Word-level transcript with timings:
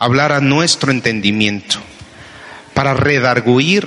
hablar 0.00 0.32
a 0.32 0.40
nuestro 0.40 0.90
entendimiento, 0.90 1.78
para 2.72 2.94
redarguir 2.94 3.86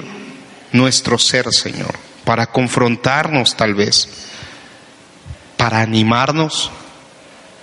nuestro 0.72 1.18
ser, 1.18 1.52
Señor, 1.52 1.98
para 2.24 2.46
confrontarnos 2.46 3.58
tal 3.58 3.74
vez, 3.74 4.08
para 5.58 5.82
animarnos, 5.82 6.70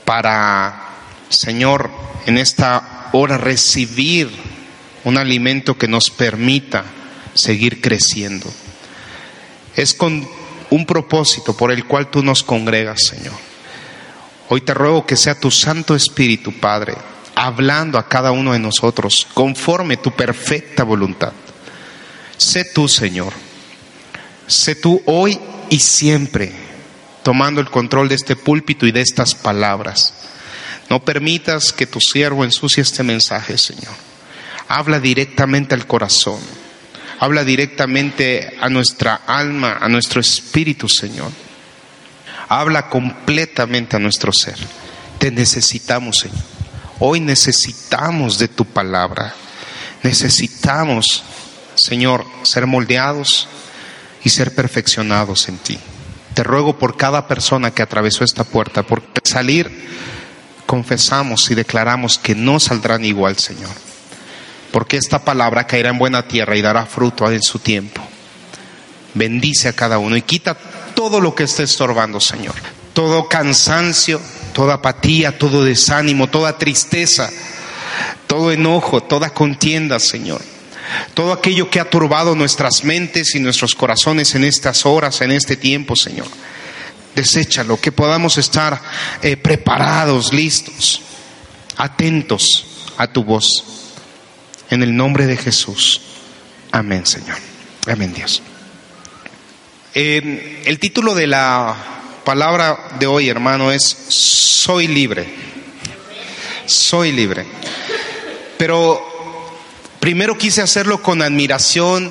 para, 0.04 0.82
Señor, 1.28 1.92
en 2.26 2.38
esta 2.38 3.08
hora 3.12 3.38
recibir 3.38 4.28
un 5.04 5.16
alimento 5.16 5.78
que 5.78 5.86
nos 5.86 6.10
permita 6.10 6.84
seguir 7.34 7.80
creciendo. 7.80 8.52
Es 9.76 9.94
con 9.94 10.28
un 10.70 10.86
propósito 10.86 11.56
por 11.56 11.70
el 11.70 11.84
cual 11.84 12.10
tú 12.10 12.24
nos 12.24 12.42
congregas, 12.42 13.04
Señor. 13.06 13.34
Hoy 14.48 14.60
te 14.62 14.74
ruego 14.74 15.06
que 15.06 15.14
sea 15.14 15.38
tu 15.38 15.52
Santo 15.52 15.94
Espíritu, 15.94 16.52
Padre, 16.52 16.94
hablando 17.40 17.96
a 17.96 18.06
cada 18.06 18.32
uno 18.32 18.52
de 18.52 18.58
nosotros 18.58 19.26
conforme 19.32 19.96
tu 19.96 20.10
perfecta 20.10 20.84
voluntad. 20.84 21.32
Sé 22.36 22.66
tú, 22.66 22.86
Señor. 22.86 23.32
Sé 24.46 24.74
tú 24.74 25.02
hoy 25.06 25.40
y 25.70 25.80
siempre 25.80 26.52
tomando 27.22 27.62
el 27.62 27.70
control 27.70 28.10
de 28.10 28.16
este 28.16 28.36
púlpito 28.36 28.86
y 28.86 28.92
de 28.92 29.00
estas 29.00 29.34
palabras. 29.34 30.12
No 30.90 31.02
permitas 31.02 31.72
que 31.72 31.86
tu 31.86 31.98
siervo 31.98 32.44
ensucie 32.44 32.82
este 32.82 33.02
mensaje, 33.02 33.56
Señor. 33.56 33.94
Habla 34.68 35.00
directamente 35.00 35.74
al 35.74 35.86
corazón. 35.86 36.40
Habla 37.20 37.44
directamente 37.44 38.54
a 38.60 38.68
nuestra 38.68 39.14
alma, 39.26 39.78
a 39.80 39.88
nuestro 39.88 40.20
espíritu, 40.20 40.90
Señor. 40.90 41.30
Habla 42.50 42.90
completamente 42.90 43.96
a 43.96 43.98
nuestro 43.98 44.30
ser. 44.30 44.56
Te 45.18 45.30
necesitamos, 45.30 46.18
Señor. 46.18 46.59
Hoy 47.00 47.18
necesitamos 47.18 48.38
de 48.38 48.46
tu 48.46 48.64
palabra. 48.64 49.34
Necesitamos, 50.04 51.24
Señor, 51.74 52.24
ser 52.42 52.66
moldeados 52.66 53.48
y 54.22 54.30
ser 54.30 54.54
perfeccionados 54.54 55.48
en 55.48 55.58
ti. 55.58 55.78
Te 56.34 56.44
ruego 56.44 56.78
por 56.78 56.96
cada 56.96 57.26
persona 57.26 57.72
que 57.72 57.82
atravesó 57.82 58.22
esta 58.22 58.44
puerta, 58.44 58.84
por 58.84 59.02
salir, 59.24 59.88
confesamos 60.66 61.50
y 61.50 61.56
declaramos 61.56 62.18
que 62.18 62.36
no 62.36 62.60
saldrán 62.60 63.04
igual, 63.04 63.36
Señor 63.36 63.70
porque 64.70 64.96
esta 64.96 65.24
palabra 65.24 65.66
caerá 65.66 65.90
en 65.90 65.98
buena 65.98 66.26
tierra 66.26 66.56
y 66.56 66.62
dará 66.62 66.86
fruto 66.86 67.30
en 67.30 67.42
su 67.42 67.58
tiempo. 67.58 68.02
Bendice 69.14 69.68
a 69.68 69.72
cada 69.72 69.98
uno 69.98 70.16
y 70.16 70.22
quita 70.22 70.56
todo 70.94 71.20
lo 71.20 71.34
que 71.34 71.44
esté 71.44 71.64
estorbando, 71.64 72.20
Señor. 72.20 72.54
Todo 72.92 73.28
cansancio, 73.28 74.20
toda 74.52 74.74
apatía, 74.74 75.38
todo 75.38 75.64
desánimo, 75.64 76.28
toda 76.28 76.58
tristeza, 76.58 77.30
todo 78.26 78.52
enojo, 78.52 79.02
toda 79.02 79.30
contienda, 79.30 79.98
Señor. 80.00 80.42
Todo 81.14 81.32
aquello 81.32 81.70
que 81.70 81.80
ha 81.80 81.88
turbado 81.88 82.34
nuestras 82.34 82.84
mentes 82.84 83.34
y 83.34 83.40
nuestros 83.40 83.74
corazones 83.74 84.34
en 84.34 84.44
estas 84.44 84.84
horas, 84.86 85.20
en 85.20 85.30
este 85.30 85.56
tiempo, 85.56 85.94
Señor. 85.94 86.26
Deséchalo, 87.14 87.80
que 87.80 87.92
podamos 87.92 88.38
estar 88.38 88.80
eh, 89.22 89.36
preparados, 89.36 90.32
listos, 90.32 91.02
atentos 91.76 92.66
a 92.96 93.06
tu 93.06 93.24
voz. 93.24 93.64
En 94.68 94.82
el 94.82 94.96
nombre 94.96 95.26
de 95.26 95.36
Jesús. 95.36 96.00
Amén, 96.72 97.06
Señor. 97.06 97.36
Amén, 97.86 98.12
Dios. 98.14 98.42
el 99.94 100.78
título 100.78 101.14
de 101.14 101.26
la 101.26 101.99
palabra 102.30 102.78
de 103.00 103.08
hoy, 103.08 103.28
hermano, 103.28 103.72
es 103.72 103.82
Soy 103.82 104.86
libre. 104.86 105.26
Soy 106.64 107.10
libre. 107.10 107.44
Pero 108.56 109.04
primero 109.98 110.38
quise 110.38 110.62
hacerlo 110.62 111.02
con 111.02 111.22
admiración, 111.22 112.08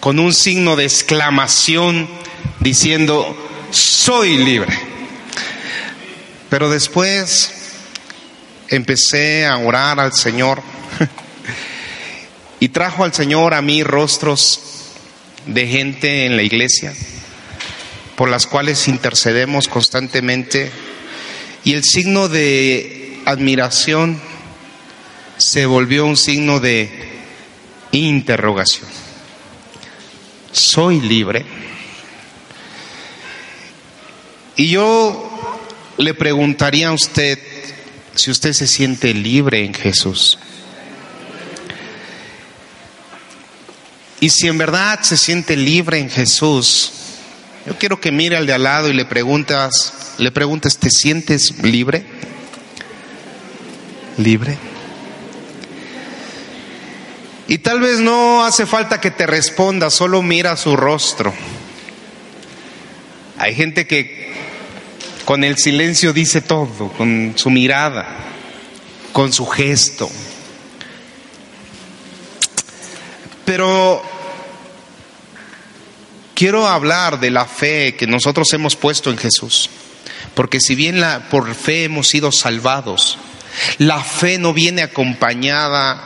con 0.00 0.18
un 0.18 0.32
signo 0.32 0.74
de 0.74 0.84
exclamación, 0.84 2.08
diciendo, 2.60 3.36
soy 3.70 4.38
libre. 4.38 4.72
Pero 6.48 6.70
después 6.70 7.52
empecé 8.68 9.44
a 9.44 9.58
orar 9.58 10.00
al 10.00 10.14
Señor 10.14 10.62
y 12.58 12.70
trajo 12.70 13.04
al 13.04 13.12
Señor 13.12 13.52
a 13.52 13.60
mí 13.60 13.82
rostros 13.82 14.86
de 15.44 15.66
gente 15.66 16.24
en 16.24 16.38
la 16.38 16.42
iglesia 16.42 16.94
por 18.22 18.30
las 18.30 18.46
cuales 18.46 18.86
intercedemos 18.86 19.66
constantemente 19.66 20.70
y 21.64 21.72
el 21.72 21.82
signo 21.82 22.28
de 22.28 23.20
admiración 23.24 24.22
se 25.38 25.66
volvió 25.66 26.06
un 26.06 26.16
signo 26.16 26.60
de 26.60 26.88
interrogación. 27.90 28.88
¿Soy 30.52 31.00
libre? 31.00 31.44
Y 34.54 34.68
yo 34.68 35.58
le 35.98 36.14
preguntaría 36.14 36.90
a 36.90 36.92
usted 36.92 37.40
si 38.14 38.30
usted 38.30 38.52
se 38.52 38.68
siente 38.68 39.14
libre 39.14 39.64
en 39.64 39.74
Jesús. 39.74 40.38
Y 44.20 44.30
si 44.30 44.46
en 44.46 44.58
verdad 44.58 45.00
se 45.02 45.16
siente 45.16 45.56
libre 45.56 45.98
en 45.98 46.08
Jesús, 46.08 47.01
yo 47.66 47.78
quiero 47.78 48.00
que 48.00 48.10
mire 48.10 48.36
al 48.36 48.46
de 48.46 48.52
al 48.52 48.64
lado 48.64 48.88
y 48.88 48.92
le 48.92 49.04
preguntas, 49.04 50.14
le 50.18 50.32
preguntas, 50.32 50.78
¿te 50.78 50.90
sientes 50.90 51.62
libre? 51.62 52.04
¿Libre? 54.18 54.58
Y 57.46 57.58
tal 57.58 57.80
vez 57.80 58.00
no 58.00 58.44
hace 58.44 58.66
falta 58.66 59.00
que 59.00 59.10
te 59.10 59.26
responda, 59.26 59.90
solo 59.90 60.22
mira 60.22 60.56
su 60.56 60.76
rostro. 60.76 61.32
Hay 63.38 63.54
gente 63.54 63.86
que 63.86 64.32
con 65.24 65.44
el 65.44 65.56
silencio 65.56 66.12
dice 66.12 66.40
todo, 66.40 66.88
con 66.96 67.34
su 67.36 67.50
mirada, 67.50 68.08
con 69.12 69.32
su 69.32 69.46
gesto. 69.46 70.10
Pero 73.44 74.02
quiero 76.42 76.66
hablar 76.66 77.20
de 77.20 77.30
la 77.30 77.46
fe 77.46 77.94
que 77.94 78.08
nosotros 78.08 78.52
hemos 78.52 78.74
puesto 78.74 79.10
en 79.10 79.16
Jesús. 79.16 79.70
Porque 80.34 80.58
si 80.58 80.74
bien 80.74 81.00
la, 81.00 81.28
por 81.28 81.54
fe 81.54 81.84
hemos 81.84 82.08
sido 82.08 82.32
salvados, 82.32 83.16
la 83.78 84.02
fe 84.02 84.38
no 84.38 84.52
viene 84.52 84.82
acompañada 84.82 86.02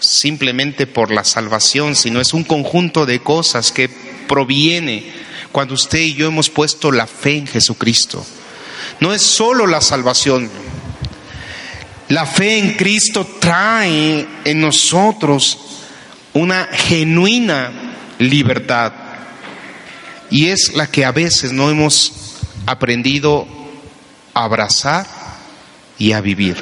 simplemente 0.00 0.88
por 0.88 1.12
la 1.12 1.22
salvación, 1.22 1.94
sino 1.94 2.20
es 2.20 2.34
un 2.34 2.42
conjunto 2.42 3.06
de 3.06 3.20
cosas 3.20 3.70
que 3.70 3.88
proviene 4.26 5.12
cuando 5.52 5.74
usted 5.74 6.00
y 6.00 6.14
yo 6.14 6.26
hemos 6.26 6.50
puesto 6.50 6.90
la 6.90 7.06
fe 7.06 7.36
en 7.36 7.46
Jesucristo. 7.46 8.26
No 8.98 9.14
es 9.14 9.22
solo 9.22 9.68
la 9.68 9.80
salvación. 9.80 10.50
La 12.08 12.26
fe 12.26 12.58
en 12.58 12.74
Cristo 12.74 13.24
trae 13.38 14.26
en 14.44 14.60
nosotros 14.60 15.58
una 16.32 16.64
genuina 16.72 17.70
libertad 18.18 18.99
y 20.30 20.46
es 20.48 20.72
la 20.74 20.86
que 20.86 21.04
a 21.04 21.12
veces 21.12 21.52
no 21.52 21.70
hemos 21.70 22.12
aprendido 22.66 23.46
a 24.32 24.44
abrazar 24.44 25.06
y 25.98 26.12
a 26.12 26.20
vivir. 26.20 26.56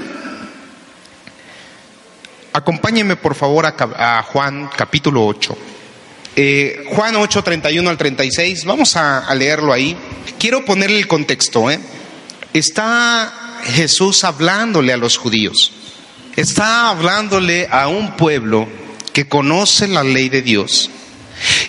Acompáñenme 2.52 3.16
por 3.16 3.34
favor 3.34 3.66
a, 3.66 4.22
Juan 4.22 4.70
capítulo 4.74 5.26
8. 5.26 5.56
Eh, 6.34 6.84
Juan 6.90 7.16
8, 7.16 7.44
31 7.44 7.90
al 7.90 7.98
36, 7.98 8.64
vamos 8.64 8.96
a, 8.96 9.32
leerlo 9.34 9.72
ahí. 9.72 9.96
Quiero 10.38 10.64
ponerle 10.64 10.98
el 10.98 11.06
contexto. 11.06 11.70
¿eh? 11.70 11.78
Está 12.52 13.60
Jesús 13.64 14.24
hablándole 14.24 14.92
a 14.92 14.96
los 14.96 15.18
judíos. 15.18 15.72
Está 16.36 16.88
hablándole 16.88 17.68
a 17.70 17.88
un 17.88 18.16
pueblo 18.16 18.66
que 19.12 19.28
conoce 19.28 19.88
la 19.88 20.04
ley 20.04 20.28
de 20.28 20.42
Dios 20.42 20.90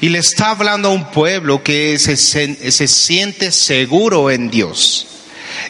y 0.01 0.09
le 0.09 0.19
está 0.19 0.51
hablando 0.51 0.89
a 0.89 0.93
un 0.93 1.11
pueblo 1.11 1.63
que 1.63 1.97
se, 1.99 2.15
se, 2.15 2.87
siente 2.87 3.51
seguro 3.51 4.31
en 4.31 4.49
Dios. 4.49 5.07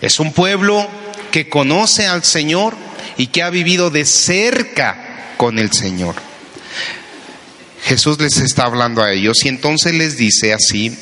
Es 0.01 0.19
un 0.19 0.33
pueblo 0.33 0.87
que 1.31 1.49
conoce 1.49 2.05
al 2.05 2.23
Señor 2.23 2.75
y 3.17 3.27
que 3.27 3.41
ha 3.41 3.49
vivido 3.49 3.89
de 3.89 4.05
cerca 4.05 5.33
con 5.37 5.57
el 5.57 5.71
Señor. 5.73 6.15
Jesús 7.83 8.19
les 8.19 8.37
está 8.37 8.65
hablando 8.65 9.01
a 9.01 9.11
ellos 9.11 9.43
y 9.43 9.47
entonces 9.47 9.93
les 9.95 10.17
dice 10.17 10.53
así, 10.53 10.95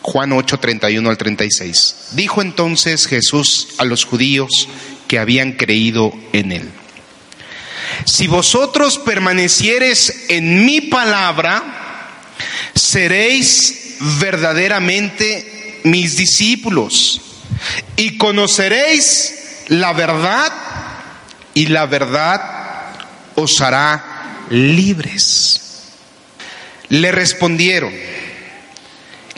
Juan 0.00 0.32
8, 0.32 0.58
31 0.58 1.10
al 1.10 1.18
36. 1.18 1.96
Dijo 2.12 2.40
entonces 2.40 3.06
Jesús 3.06 3.68
a 3.78 3.84
los 3.84 4.04
judíos 4.04 4.68
que 5.08 5.18
habían 5.18 5.52
creído 5.52 6.12
en 6.32 6.52
él. 6.52 6.70
Si 8.06 8.26
vosotros 8.26 8.98
permanecieres 8.98 10.26
en 10.28 10.64
mi 10.64 10.80
palabra, 10.80 11.83
seréis 12.74 13.96
verdaderamente 14.18 15.80
mis 15.84 16.16
discípulos 16.16 17.20
y 17.96 18.18
conoceréis 18.18 19.34
la 19.68 19.92
verdad 19.92 20.52
y 21.54 21.66
la 21.66 21.86
verdad 21.86 22.40
os 23.36 23.60
hará 23.60 24.46
libres. 24.50 25.60
Le 26.88 27.12
respondieron, 27.12 27.92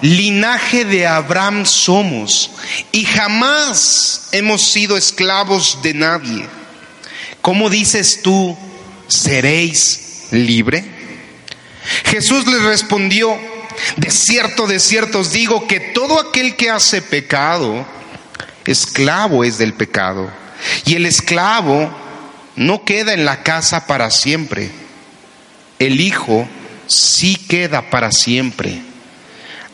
linaje 0.00 0.84
de 0.84 1.06
Abraham 1.06 1.64
somos 1.64 2.50
y 2.92 3.04
jamás 3.04 4.28
hemos 4.32 4.62
sido 4.62 4.96
esclavos 4.96 5.78
de 5.82 5.94
nadie. 5.94 6.46
¿Cómo 7.40 7.70
dices 7.70 8.22
tú, 8.22 8.56
seréis 9.08 10.26
libre? 10.32 10.95
Jesús 12.04 12.46
les 12.46 12.62
respondió, 12.62 13.36
de 13.96 14.10
cierto, 14.10 14.66
de 14.66 14.80
cierto 14.80 15.20
os 15.20 15.32
digo 15.32 15.66
que 15.66 15.80
todo 15.80 16.20
aquel 16.20 16.56
que 16.56 16.70
hace 16.70 17.02
pecado, 17.02 17.86
esclavo 18.64 19.44
es 19.44 19.58
del 19.58 19.74
pecado. 19.74 20.30
Y 20.84 20.94
el 20.94 21.06
esclavo 21.06 21.94
no 22.56 22.84
queda 22.84 23.12
en 23.12 23.24
la 23.24 23.42
casa 23.42 23.86
para 23.86 24.10
siempre. 24.10 24.70
El 25.78 26.00
Hijo 26.00 26.48
sí 26.86 27.36
queda 27.36 27.90
para 27.90 28.12
siempre. 28.12 28.80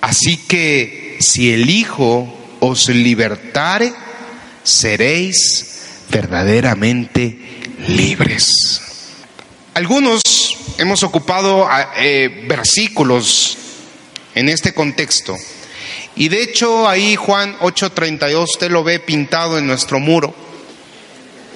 Así 0.00 0.37
que 0.37 1.17
si 1.20 1.53
el 1.53 1.70
Hijo 1.70 2.38
os 2.61 2.88
libertare, 2.88 3.93
seréis 4.64 5.73
verdaderamente 6.11 7.38
libres. 7.88 8.53
Algunos 9.75 10.20
hemos 10.82 11.02
ocupado 11.02 11.69
eh, 11.96 12.44
versículos 12.46 13.56
en 14.34 14.49
este 14.49 14.75
contexto. 14.75 15.37
Y 16.17 16.29
de 16.29 16.43
hecho 16.43 16.88
ahí 16.88 17.17
Juan 17.17 17.56
8:32 17.61 18.44
usted 18.44 18.70
lo 18.70 18.84
ve 18.84 18.99
pintado 18.99 19.58
en 19.58 19.67
nuestro 19.67 19.99
muro. 20.00 20.34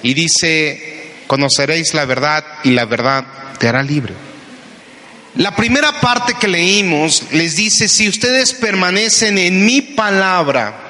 Y 0.01 0.13
dice, 0.13 1.13
conoceréis 1.27 1.93
la 1.93 2.05
verdad 2.05 2.43
y 2.63 2.71
la 2.71 2.85
verdad 2.85 3.25
te 3.59 3.67
hará 3.67 3.83
libre. 3.83 4.13
La 5.35 5.55
primera 5.55 5.99
parte 5.99 6.35
que 6.39 6.47
leímos 6.47 7.23
les 7.31 7.55
dice, 7.55 7.87
si 7.87 8.07
ustedes 8.07 8.53
permanecen 8.53 9.37
en 9.37 9.65
mi 9.65 9.81
palabra, 9.81 10.87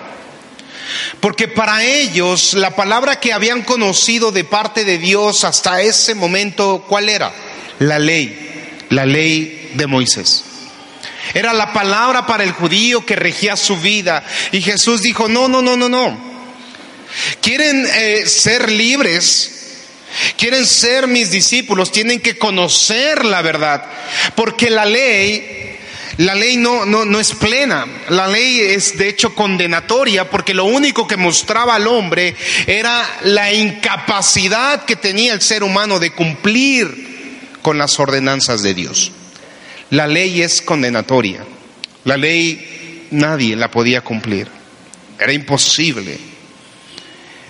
porque 1.20 1.48
para 1.48 1.84
ellos 1.84 2.54
la 2.54 2.76
palabra 2.76 3.20
que 3.20 3.34
habían 3.34 3.64
conocido 3.64 4.32
de 4.32 4.44
parte 4.44 4.86
de 4.86 5.00
Dios 5.00 5.44
hasta 5.44 5.82
ese 5.82 6.16
momento, 6.16 6.86
¿cuál 6.88 7.10
era? 7.10 7.34
La 7.80 8.00
ley, 8.00 8.86
la 8.90 9.06
ley 9.06 9.72
de 9.76 9.88
Moisés. 9.88 10.44
Era 11.34 11.54
la 11.54 11.74
palabra 11.74 12.26
para 12.26 12.44
el 12.44 12.52
judío 12.52 13.06
que 13.06 13.16
regía 13.16 13.56
su 13.56 13.78
vida. 13.78 14.24
Y 14.52 14.62
Jesús 14.62 15.02
dijo, 15.02 15.28
no, 15.28 15.48
no, 15.48 15.62
no, 15.62 15.78
no, 15.78 15.90
no. 15.90 16.18
Quieren 17.42 17.86
eh, 17.86 18.26
ser 18.26 18.72
libres, 18.72 19.52
quieren 20.38 20.66
ser 20.66 21.08
mis 21.08 21.32
discípulos, 21.32 21.92
tienen 21.92 22.20
que 22.20 22.38
conocer 22.38 23.26
la 23.26 23.42
verdad. 23.42 23.86
Porque 24.36 24.70
la 24.70 24.86
ley, 24.86 25.78
la 26.18 26.36
ley 26.36 26.58
no, 26.58 26.86
no, 26.86 27.06
no 27.06 27.20
es 27.20 27.34
plena. 27.34 27.86
La 28.10 28.28
ley 28.28 28.60
es 28.60 28.98
de 28.98 29.10
hecho 29.10 29.36
condenatoria 29.36 30.30
porque 30.30 30.54
lo 30.54 30.66
único 30.66 31.08
que 31.08 31.18
mostraba 31.18 31.76
al 31.76 31.88
hombre 31.88 32.36
era 32.66 33.08
la 33.24 33.54
incapacidad 33.54 34.86
que 34.86 34.96
tenía 34.96 35.34
el 35.34 35.42
ser 35.42 35.64
humano 35.64 36.00
de 36.00 36.12
cumplir 36.12 37.07
con 37.68 37.78
las 37.78 38.00
ordenanzas 38.00 38.64
de 38.64 38.74
Dios. 38.74 39.12
La 39.90 40.08
ley 40.08 40.42
es 40.42 40.62
condenatoria. 40.62 41.44
La 42.06 42.16
ley 42.16 43.10
nadie 43.12 43.58
la 43.58 43.70
podía 43.70 44.00
cumplir. 44.00 44.48
Era 45.20 45.34
imposible. 45.34 46.18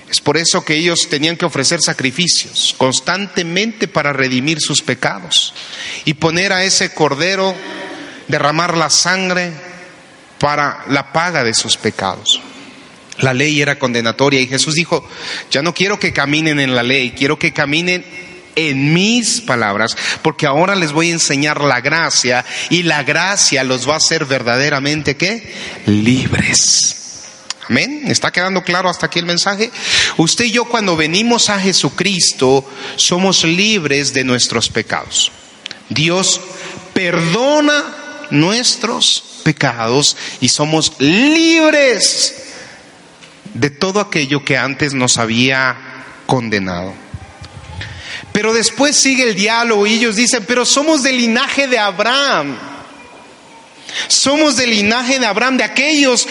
Es 0.09 0.19
por 0.19 0.37
eso 0.37 0.65
que 0.65 0.73
ellos 0.73 1.07
tenían 1.07 1.37
que 1.37 1.45
ofrecer 1.45 1.81
sacrificios 1.83 2.73
constantemente 2.79 3.87
para 3.87 4.11
redimir 4.11 4.59
sus 4.59 4.81
pecados 4.81 5.53
y 6.03 6.15
poner 6.15 6.51
a 6.51 6.63
ese 6.63 6.95
cordero, 6.95 7.53
derramar 8.27 8.75
la 8.75 8.89
sangre 8.89 9.51
para 10.39 10.83
la 10.87 11.13
paga 11.13 11.43
de 11.43 11.53
sus 11.53 11.77
pecados. 11.77 12.41
La 13.19 13.35
ley 13.35 13.61
era 13.61 13.77
condenatoria 13.77 14.41
y 14.41 14.47
Jesús 14.47 14.73
dijo, 14.73 15.07
ya 15.51 15.61
no 15.61 15.75
quiero 15.75 15.99
que 15.99 16.11
caminen 16.11 16.59
en 16.59 16.73
la 16.73 16.81
ley, 16.81 17.11
quiero 17.11 17.37
que 17.37 17.53
caminen 17.53 18.26
en 18.57 18.93
mis 18.93 19.39
palabras, 19.39 19.95
porque 20.23 20.47
ahora 20.47 20.75
les 20.75 20.91
voy 20.91 21.09
a 21.09 21.13
enseñar 21.13 21.61
la 21.61 21.79
gracia 21.79 22.43
y 22.71 22.83
la 22.83 23.03
gracia 23.03 23.63
los 23.63 23.87
va 23.87 23.93
a 23.93 23.97
hacer 23.97 24.25
verdaderamente 24.25 25.15
qué? 25.15 25.53
Libres. 25.85 26.95
Amén. 27.69 28.03
¿Está 28.07 28.31
quedando 28.31 28.63
claro 28.63 28.89
hasta 28.89 29.05
aquí 29.05 29.19
el 29.19 29.25
mensaje? 29.25 29.71
Usted 30.17 30.45
y 30.45 30.51
yo 30.51 30.65
cuando 30.65 30.95
venimos 30.95 31.49
a 31.49 31.59
Jesucristo 31.59 32.65
somos 32.95 33.43
libres 33.43 34.13
de 34.13 34.23
nuestros 34.23 34.69
pecados. 34.69 35.31
Dios 35.89 36.41
perdona 36.93 37.83
nuestros 38.31 39.41
pecados 39.43 40.17
y 40.41 40.49
somos 40.49 40.93
libres 40.99 42.43
de 43.53 43.69
todo 43.69 43.99
aquello 43.99 44.43
que 44.43 44.57
antes 44.57 44.93
nos 44.93 45.17
había 45.17 45.77
condenado. 46.25 47.06
Pero 48.37 48.53
después 48.53 48.95
sigue 48.95 49.23
el 49.23 49.33
diálogo 49.33 49.87
y 49.87 49.95
ellos 49.95 50.15
dicen, 50.15 50.45
pero 50.47 50.63
somos 50.63 51.01
del 51.01 51.17
linaje 51.17 51.67
de 51.67 51.79
Abraham. 51.79 52.55
Somos 54.09 54.57
del 54.57 54.69
linaje 54.69 55.17
de 55.17 55.25
Abraham, 55.25 55.57
de 55.57 55.63
aquellos, 55.63 56.27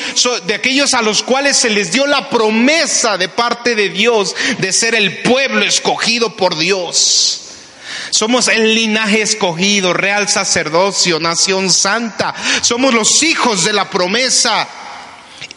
de 0.47 0.55
aquellos 0.55 0.95
a 0.95 1.03
los 1.03 1.25
cuales 1.25 1.57
se 1.57 1.69
les 1.69 1.91
dio 1.91 2.07
la 2.07 2.31
promesa 2.31 3.19
de 3.19 3.29
parte 3.29 3.75
de 3.75 3.89
Dios 3.89 4.37
de 4.59 4.73
ser 4.73 4.95
el 4.95 5.19
pueblo 5.23 5.65
escogido 5.65 6.37
por 6.37 6.57
Dios. 6.57 7.41
Somos 8.11 8.47
el 8.47 8.73
linaje 8.73 9.23
escogido, 9.23 9.93
real 9.93 10.29
sacerdocio, 10.29 11.19
nación 11.19 11.73
santa. 11.73 12.37
Somos 12.61 12.95
los 12.95 13.21
hijos 13.25 13.65
de 13.65 13.73
la 13.73 13.91
promesa 13.91 14.69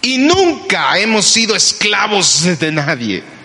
y 0.01 0.17
nunca 0.17 0.97
hemos 0.97 1.27
sido 1.27 1.55
esclavos 1.55 2.41
de 2.59 2.71
nadie. 2.71 3.38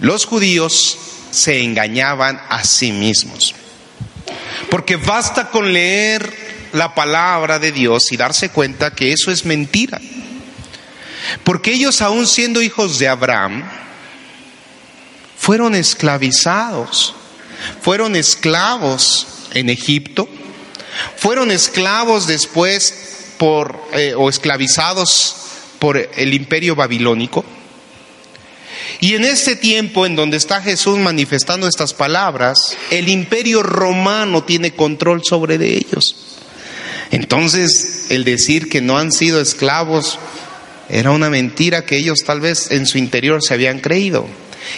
Los 0.00 0.24
judíos 0.24 0.98
se 1.30 1.62
engañaban 1.62 2.40
a 2.48 2.64
sí 2.64 2.92
mismos. 2.92 3.54
Porque 4.70 4.96
basta 4.96 5.50
con 5.50 5.72
leer 5.72 6.68
la 6.72 6.94
palabra 6.94 7.58
de 7.58 7.72
Dios 7.72 8.10
y 8.12 8.16
darse 8.16 8.50
cuenta 8.50 8.94
que 8.94 9.12
eso 9.12 9.30
es 9.30 9.44
mentira. 9.44 10.00
Porque 11.44 11.72
ellos, 11.72 12.00
aún 12.00 12.26
siendo 12.26 12.62
hijos 12.62 12.98
de 12.98 13.08
Abraham, 13.08 13.64
fueron 15.36 15.74
esclavizados, 15.74 17.14
fueron 17.82 18.16
esclavos 18.16 19.26
en 19.52 19.68
Egipto, 19.68 20.28
fueron 21.16 21.50
esclavos 21.50 22.26
después 22.26 23.34
por, 23.38 23.80
eh, 23.92 24.14
o 24.16 24.28
esclavizados 24.28 25.36
por 25.78 25.96
el 25.96 26.34
imperio 26.34 26.74
babilónico 26.74 27.44
y 29.00 29.14
en 29.14 29.24
este 29.24 29.56
tiempo 29.56 30.04
en 30.04 30.14
donde 30.14 30.36
está 30.36 30.60
Jesús 30.60 30.98
manifestando 30.98 31.66
estas 31.66 31.94
palabras, 31.94 32.76
el 32.90 33.08
imperio 33.08 33.62
romano 33.62 34.44
tiene 34.44 34.72
control 34.72 35.22
sobre 35.24 35.56
de 35.56 35.76
ellos. 35.76 36.16
Entonces, 37.10 38.06
el 38.10 38.24
decir 38.24 38.68
que 38.68 38.80
no 38.80 38.98
han 38.98 39.10
sido 39.10 39.40
esclavos 39.40 40.18
era 40.90 41.12
una 41.12 41.30
mentira 41.30 41.86
que 41.86 41.96
ellos 41.96 42.20
tal 42.26 42.40
vez 42.40 42.70
en 42.70 42.86
su 42.86 42.98
interior 42.98 43.42
se 43.42 43.54
habían 43.54 43.80
creído. 43.80 44.26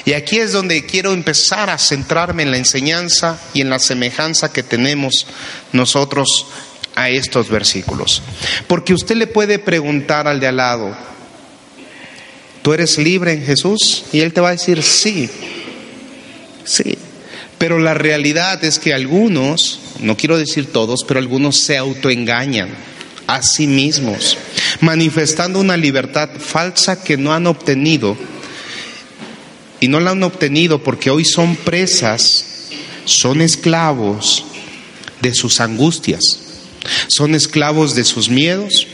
Y 0.04 0.12
aquí 0.12 0.38
es 0.38 0.52
donde 0.52 0.86
quiero 0.86 1.12
empezar 1.12 1.68
a 1.68 1.78
centrarme 1.78 2.44
en 2.44 2.50
la 2.50 2.56
enseñanza 2.58 3.40
y 3.52 3.60
en 3.60 3.70
la 3.70 3.78
semejanza 3.78 4.52
que 4.52 4.62
tenemos 4.62 5.26
nosotros 5.72 6.46
a 6.94 7.08
estos 7.08 7.48
versículos. 7.48 8.22
Porque 8.66 8.94
usted 8.94 9.16
le 9.16 9.26
puede 9.26 9.58
preguntar 9.58 10.28
al 10.28 10.40
de 10.40 10.46
al 10.46 10.56
lado, 10.56 10.96
¿Tú 12.62 12.72
eres 12.72 12.96
libre 12.98 13.32
en 13.32 13.44
Jesús? 13.44 14.04
Y 14.12 14.20
Él 14.20 14.32
te 14.32 14.40
va 14.40 14.50
a 14.50 14.52
decir, 14.52 14.82
sí, 14.82 15.28
sí. 16.64 16.96
Pero 17.58 17.78
la 17.78 17.94
realidad 17.94 18.64
es 18.64 18.78
que 18.78 18.94
algunos, 18.94 19.80
no 20.00 20.16
quiero 20.16 20.38
decir 20.38 20.72
todos, 20.72 21.04
pero 21.04 21.20
algunos 21.20 21.58
se 21.58 21.76
autoengañan 21.76 22.70
a 23.26 23.42
sí 23.42 23.66
mismos, 23.66 24.36
manifestando 24.80 25.60
una 25.60 25.76
libertad 25.76 26.28
falsa 26.38 27.02
que 27.02 27.16
no 27.16 27.32
han 27.32 27.46
obtenido. 27.46 28.16
Y 29.80 29.88
no 29.88 29.98
la 29.98 30.12
han 30.12 30.22
obtenido 30.22 30.82
porque 30.82 31.10
hoy 31.10 31.24
son 31.24 31.56
presas, 31.56 32.44
son 33.04 33.40
esclavos 33.40 34.44
de 35.20 35.34
sus 35.34 35.60
angustias, 35.60 36.20
son 37.08 37.34
esclavos 37.34 37.94
de 37.94 38.04
sus 38.04 38.28
miedos, 38.28 38.86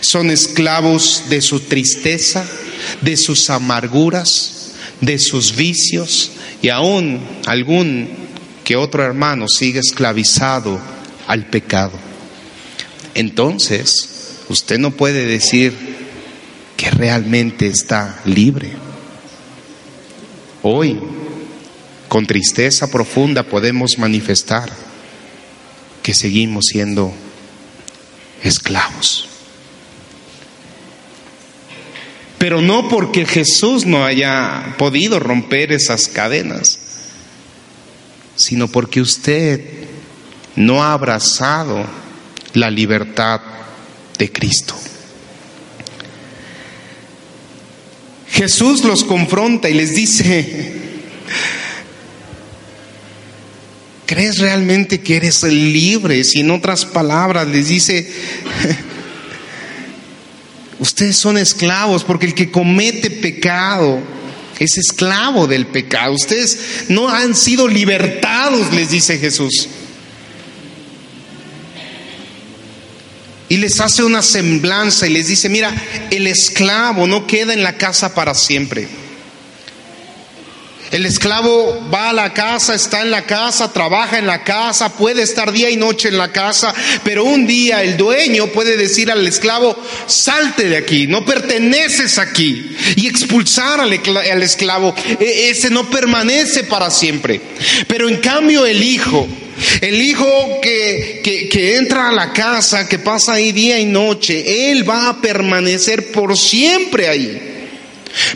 son 0.00 0.30
esclavos 0.30 1.24
de 1.28 1.40
su 1.40 1.60
tristeza, 1.60 2.44
de 3.00 3.16
sus 3.16 3.50
amarguras, 3.50 4.72
de 5.00 5.18
sus 5.18 5.54
vicios 5.56 6.32
y 6.62 6.68
aún 6.68 7.20
algún 7.46 8.08
que 8.64 8.76
otro 8.76 9.04
hermano 9.04 9.46
sigue 9.48 9.80
esclavizado 9.80 10.80
al 11.26 11.46
pecado. 11.46 11.92
Entonces, 13.14 14.40
usted 14.48 14.78
no 14.78 14.90
puede 14.90 15.26
decir 15.26 15.72
que 16.76 16.90
realmente 16.90 17.66
está 17.66 18.20
libre. 18.24 18.72
Hoy 20.62 20.98
con 22.08 22.26
tristeza 22.26 22.90
profunda 22.90 23.42
podemos 23.42 23.98
manifestar 23.98 24.70
que 26.02 26.14
seguimos 26.14 26.66
siendo 26.70 27.12
esclavos. 28.42 29.25
Pero 32.46 32.62
no 32.62 32.88
porque 32.88 33.26
Jesús 33.26 33.86
no 33.86 34.04
haya 34.04 34.76
podido 34.78 35.18
romper 35.18 35.72
esas 35.72 36.06
cadenas, 36.06 36.78
sino 38.36 38.68
porque 38.68 39.00
usted 39.00 39.60
no 40.54 40.80
ha 40.80 40.92
abrazado 40.92 41.84
la 42.52 42.70
libertad 42.70 43.40
de 44.16 44.30
Cristo. 44.30 44.76
Jesús 48.28 48.84
los 48.84 49.02
confronta 49.02 49.68
y 49.68 49.74
les 49.74 49.96
dice, 49.96 50.72
¿crees 54.06 54.38
realmente 54.38 55.00
que 55.00 55.16
eres 55.16 55.42
libre? 55.42 56.22
Si 56.22 56.42
en 56.42 56.52
otras 56.52 56.84
palabras 56.84 57.48
les 57.48 57.66
dice, 57.66 58.08
ustedes 60.78 61.16
son 61.16 61.38
esclavos 61.38 62.04
porque 62.04 62.26
el 62.26 62.34
que 62.34 62.50
comete 62.50 63.10
pecado 63.10 64.00
es 64.58 64.78
esclavo 64.78 65.46
del 65.46 65.66
pecado. 65.66 66.12
Ustedes 66.12 66.58
no 66.88 67.08
han 67.08 67.34
sido 67.34 67.68
libertados, 67.68 68.72
les 68.72 68.90
dice 68.90 69.18
Jesús. 69.18 69.68
Y 73.48 73.58
les 73.58 73.80
hace 73.80 74.02
una 74.02 74.22
semblanza 74.22 75.06
y 75.06 75.10
les 75.10 75.28
dice, 75.28 75.48
mira, 75.48 75.72
el 76.10 76.26
esclavo 76.26 77.06
no 77.06 77.26
queda 77.26 77.52
en 77.52 77.62
la 77.62 77.76
casa 77.76 78.14
para 78.14 78.34
siempre. 78.34 78.88
El 80.92 81.04
esclavo 81.04 81.88
va 81.92 82.10
a 82.10 82.12
la 82.12 82.32
casa, 82.32 82.74
está 82.74 83.02
en 83.02 83.10
la 83.10 83.22
casa, 83.22 83.72
trabaja 83.72 84.18
en 84.18 84.26
la 84.26 84.44
casa, 84.44 84.92
puede 84.92 85.22
estar 85.22 85.50
día 85.50 85.68
y 85.68 85.76
noche 85.76 86.08
en 86.08 86.16
la 86.16 86.30
casa, 86.30 86.72
pero 87.02 87.24
un 87.24 87.46
día 87.46 87.82
el 87.82 87.96
dueño 87.96 88.46
puede 88.48 88.76
decir 88.76 89.10
al 89.10 89.26
esclavo, 89.26 89.76
salte 90.06 90.68
de 90.68 90.76
aquí, 90.76 91.06
no 91.06 91.24
perteneces 91.24 92.18
aquí, 92.18 92.76
y 92.94 93.08
expulsar 93.08 93.80
al, 93.80 93.92
esclavo. 94.42 94.94
E, 95.18 95.50
ese 95.50 95.70
no 95.70 95.90
permanece 95.90 96.64
para 96.64 96.90
siempre. 96.90 97.40
Pero 97.88 98.08
en 98.08 98.18
cambio 98.18 98.64
el 98.64 98.82
hijo, 98.82 99.26
el 99.80 100.00
hijo 100.00 100.60
que, 100.62 101.48
que, 101.50 101.76
entra 101.76 102.08
a 102.08 102.12
la 102.12 102.32
casa, 102.32 102.88
que 102.88 102.98
pasa 102.98 103.34
ahí 103.34 103.52
día 103.52 103.78
y 103.80 103.86
noche, 103.86 104.70
él 104.70 104.88
va 104.88 105.08
a 105.08 105.20
permanecer 105.20 106.12
por 106.12 106.36
siempre 106.36 107.08
ahí. 107.08 107.55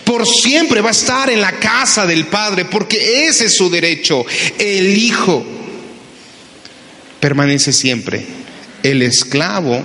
Por 0.04 0.26
siempre 0.26 0.80
va 0.80 0.88
a 0.88 0.92
estar 0.92 1.30
en 1.30 1.40
la 1.40 1.52
casa 1.58 2.06
del 2.06 2.26
Padre, 2.26 2.66
porque 2.66 3.26
ese 3.26 3.46
es 3.46 3.56
su 3.56 3.70
derecho. 3.70 4.24
El 4.58 4.96
Hijo 4.96 5.44
permanece 7.20 7.72
siempre. 7.72 8.26
El 8.82 9.02
esclavo, 9.02 9.82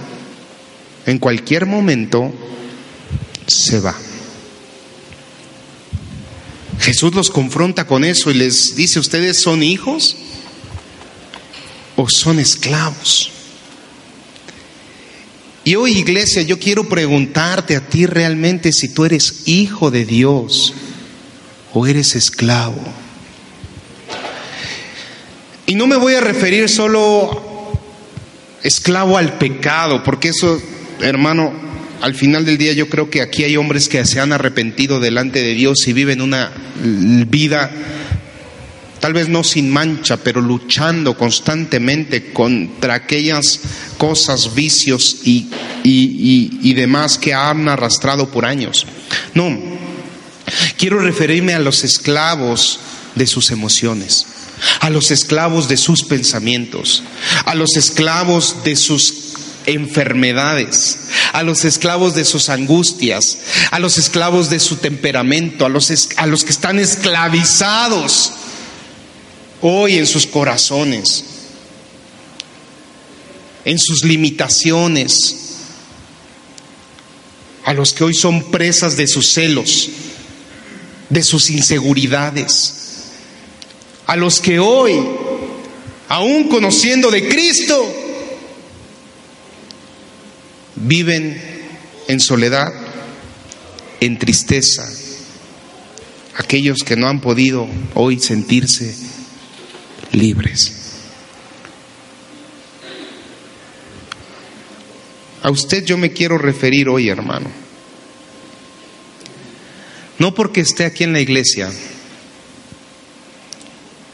en 1.05 1.19
cualquier 1.19 1.65
momento, 1.65 2.33
se 3.47 3.79
va. 3.79 3.95
Jesús 6.79 7.13
los 7.13 7.29
confronta 7.29 7.87
con 7.87 8.03
eso 8.03 8.31
y 8.31 8.35
les 8.35 8.75
dice, 8.75 8.99
¿ustedes 8.99 9.39
son 9.39 9.63
hijos 9.63 10.17
o 11.95 12.09
son 12.09 12.39
esclavos? 12.39 13.31
Y 15.67 15.75
hoy, 15.75 15.97
iglesia, 15.97 16.43
yo 16.43 16.59
quiero 16.59 16.87
preguntarte 16.87 17.75
a 17.75 17.81
ti 17.81 18.05
realmente 18.05 18.71
si 18.71 18.87
tú 18.87 19.03
eres 19.03 19.47
hijo 19.47 19.89
de 19.89 20.05
Dios 20.05 20.75
o 21.73 21.87
eres 21.87 22.15
esclavo. 22.15 22.79
Y 25.65 25.73
no 25.73 25.87
me 25.87 25.95
voy 25.95 26.13
a 26.13 26.21
referir 26.21 26.69
solo 26.69 27.73
esclavo 28.61 29.17
al 29.17 29.39
pecado, 29.39 30.03
porque 30.03 30.29
eso, 30.29 30.61
hermano, 31.01 31.51
al 31.99 32.13
final 32.13 32.45
del 32.45 32.59
día 32.59 32.73
yo 32.73 32.87
creo 32.87 33.09
que 33.09 33.23
aquí 33.23 33.43
hay 33.43 33.57
hombres 33.57 33.89
que 33.89 34.05
se 34.05 34.19
han 34.19 34.33
arrepentido 34.33 34.99
delante 34.99 35.41
de 35.41 35.55
Dios 35.55 35.87
y 35.87 35.93
viven 35.93 36.21
una 36.21 36.51
vida 37.27 37.71
tal 39.05 39.13
vez 39.13 39.29
no 39.29 39.43
sin 39.43 39.69
mancha, 39.69 40.17
pero 40.17 40.41
luchando 40.41 41.15
constantemente 41.15 42.33
contra 42.33 42.95
aquellas 42.95 43.59
cosas, 43.99 44.55
vicios 44.55 45.17
y, 45.23 46.73
demás 46.73 47.19
que 47.19 47.31
han 47.31 47.69
arrastrado 47.69 48.31
por 48.31 48.45
años. 48.45 48.87
No, 49.35 49.55
quiero 50.79 50.97
referirme 50.97 51.53
a 51.53 51.59
los 51.59 51.83
esclavos 51.83 52.79
de 53.13 53.27
sus 53.27 53.51
emociones, 53.51 54.25
a 54.79 54.89
los 54.89 55.11
esclavos 55.11 55.69
de 55.69 55.77
sus 55.77 56.01
pensamientos, 56.01 57.03
a 57.45 57.53
los 57.53 57.77
esclavos 57.77 58.63
de 58.63 58.75
sus 58.75 59.33
enfermedades, 59.67 60.97
a 61.31 61.43
los 61.43 61.63
esclavos 61.63 62.15
de 62.15 62.25
sus 62.25 62.49
angustias, 62.49 63.37
a 63.69 63.77
los 63.77 63.99
esclavos 63.99 64.49
de 64.49 64.59
su 64.59 64.77
temperamento, 64.77 65.67
a 65.67 65.69
los, 65.69 65.91
a 66.17 66.25
los 66.25 66.43
que 66.43 66.49
están 66.49 66.79
esclavizados 66.79 68.31
hoy 69.61 69.97
en 69.97 70.07
sus 70.07 70.27
corazones, 70.27 71.23
en 73.63 73.79
sus 73.79 74.03
limitaciones, 74.03 75.35
a 77.63 77.73
los 77.73 77.93
que 77.93 78.03
hoy 78.03 78.13
son 78.13 78.51
presas 78.51 78.95
de 78.95 79.07
sus 79.07 79.31
celos, 79.31 79.89
de 81.09 81.23
sus 81.23 81.49
inseguridades, 81.49 82.73
a 84.05 84.15
los 84.15 84.39
que 84.39 84.59
hoy, 84.59 84.99
aún 86.09 86.47
conociendo 86.47 87.09
de 87.09 87.27
Cristo, 87.27 87.91
viven 90.75 91.41
en 92.07 92.19
soledad, 92.19 92.71
en 93.99 94.19
tristeza, 94.19 94.87
aquellos 96.35 96.79
que 96.85 96.95
no 96.95 97.07
han 97.07 97.21
podido 97.21 97.67
hoy 97.95 98.19
sentirse 98.19 99.14
libres. 100.15 100.85
A 105.43 105.51
usted 105.51 105.85
yo 105.85 105.97
me 105.97 106.11
quiero 106.11 106.37
referir 106.37 106.89
hoy, 106.89 107.09
hermano. 107.09 107.51
No 110.17 110.33
porque 110.33 110.61
esté 110.61 110.85
aquí 110.85 111.03
en 111.03 111.13
la 111.13 111.19
iglesia 111.19 111.71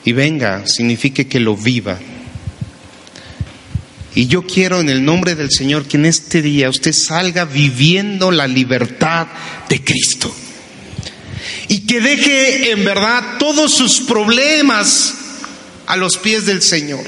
y 0.03 0.13
venga, 0.13 0.65
signifique 0.67 1.27
que 1.27 1.39
lo 1.39 1.55
viva. 1.55 1.99
Y 4.13 4.27
yo 4.27 4.41
quiero 4.41 4.81
en 4.81 4.89
el 4.89 5.05
nombre 5.05 5.35
del 5.35 5.51
Señor 5.51 5.85
que 5.85 5.97
en 5.97 6.05
este 6.05 6.41
día 6.41 6.69
usted 6.69 6.91
salga 6.91 7.45
viviendo 7.45 8.31
la 8.31 8.47
libertad 8.47 9.27
de 9.69 9.81
Cristo. 9.83 10.35
Y 11.69 11.85
que 11.85 12.01
deje 12.01 12.71
en 12.71 12.83
verdad 12.83 13.37
todos 13.39 13.73
sus 13.73 14.01
problemas 14.01 15.20
a 15.91 15.97
los 15.97 16.17
pies 16.17 16.45
del 16.45 16.61
Señor. 16.61 17.03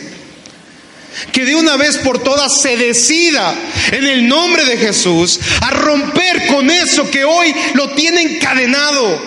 Que 1.31 1.45
de 1.45 1.55
una 1.55 1.77
vez 1.77 1.99
por 1.99 2.21
todas 2.21 2.61
se 2.61 2.75
decida 2.75 3.55
en 3.93 4.03
el 4.05 4.27
nombre 4.27 4.65
de 4.65 4.75
Jesús 4.75 5.39
a 5.61 5.69
romper 5.69 6.47
con 6.47 6.69
eso 6.69 7.09
que 7.09 7.23
hoy 7.23 7.55
lo 7.75 7.91
tiene 7.91 8.21
encadenado, 8.23 9.21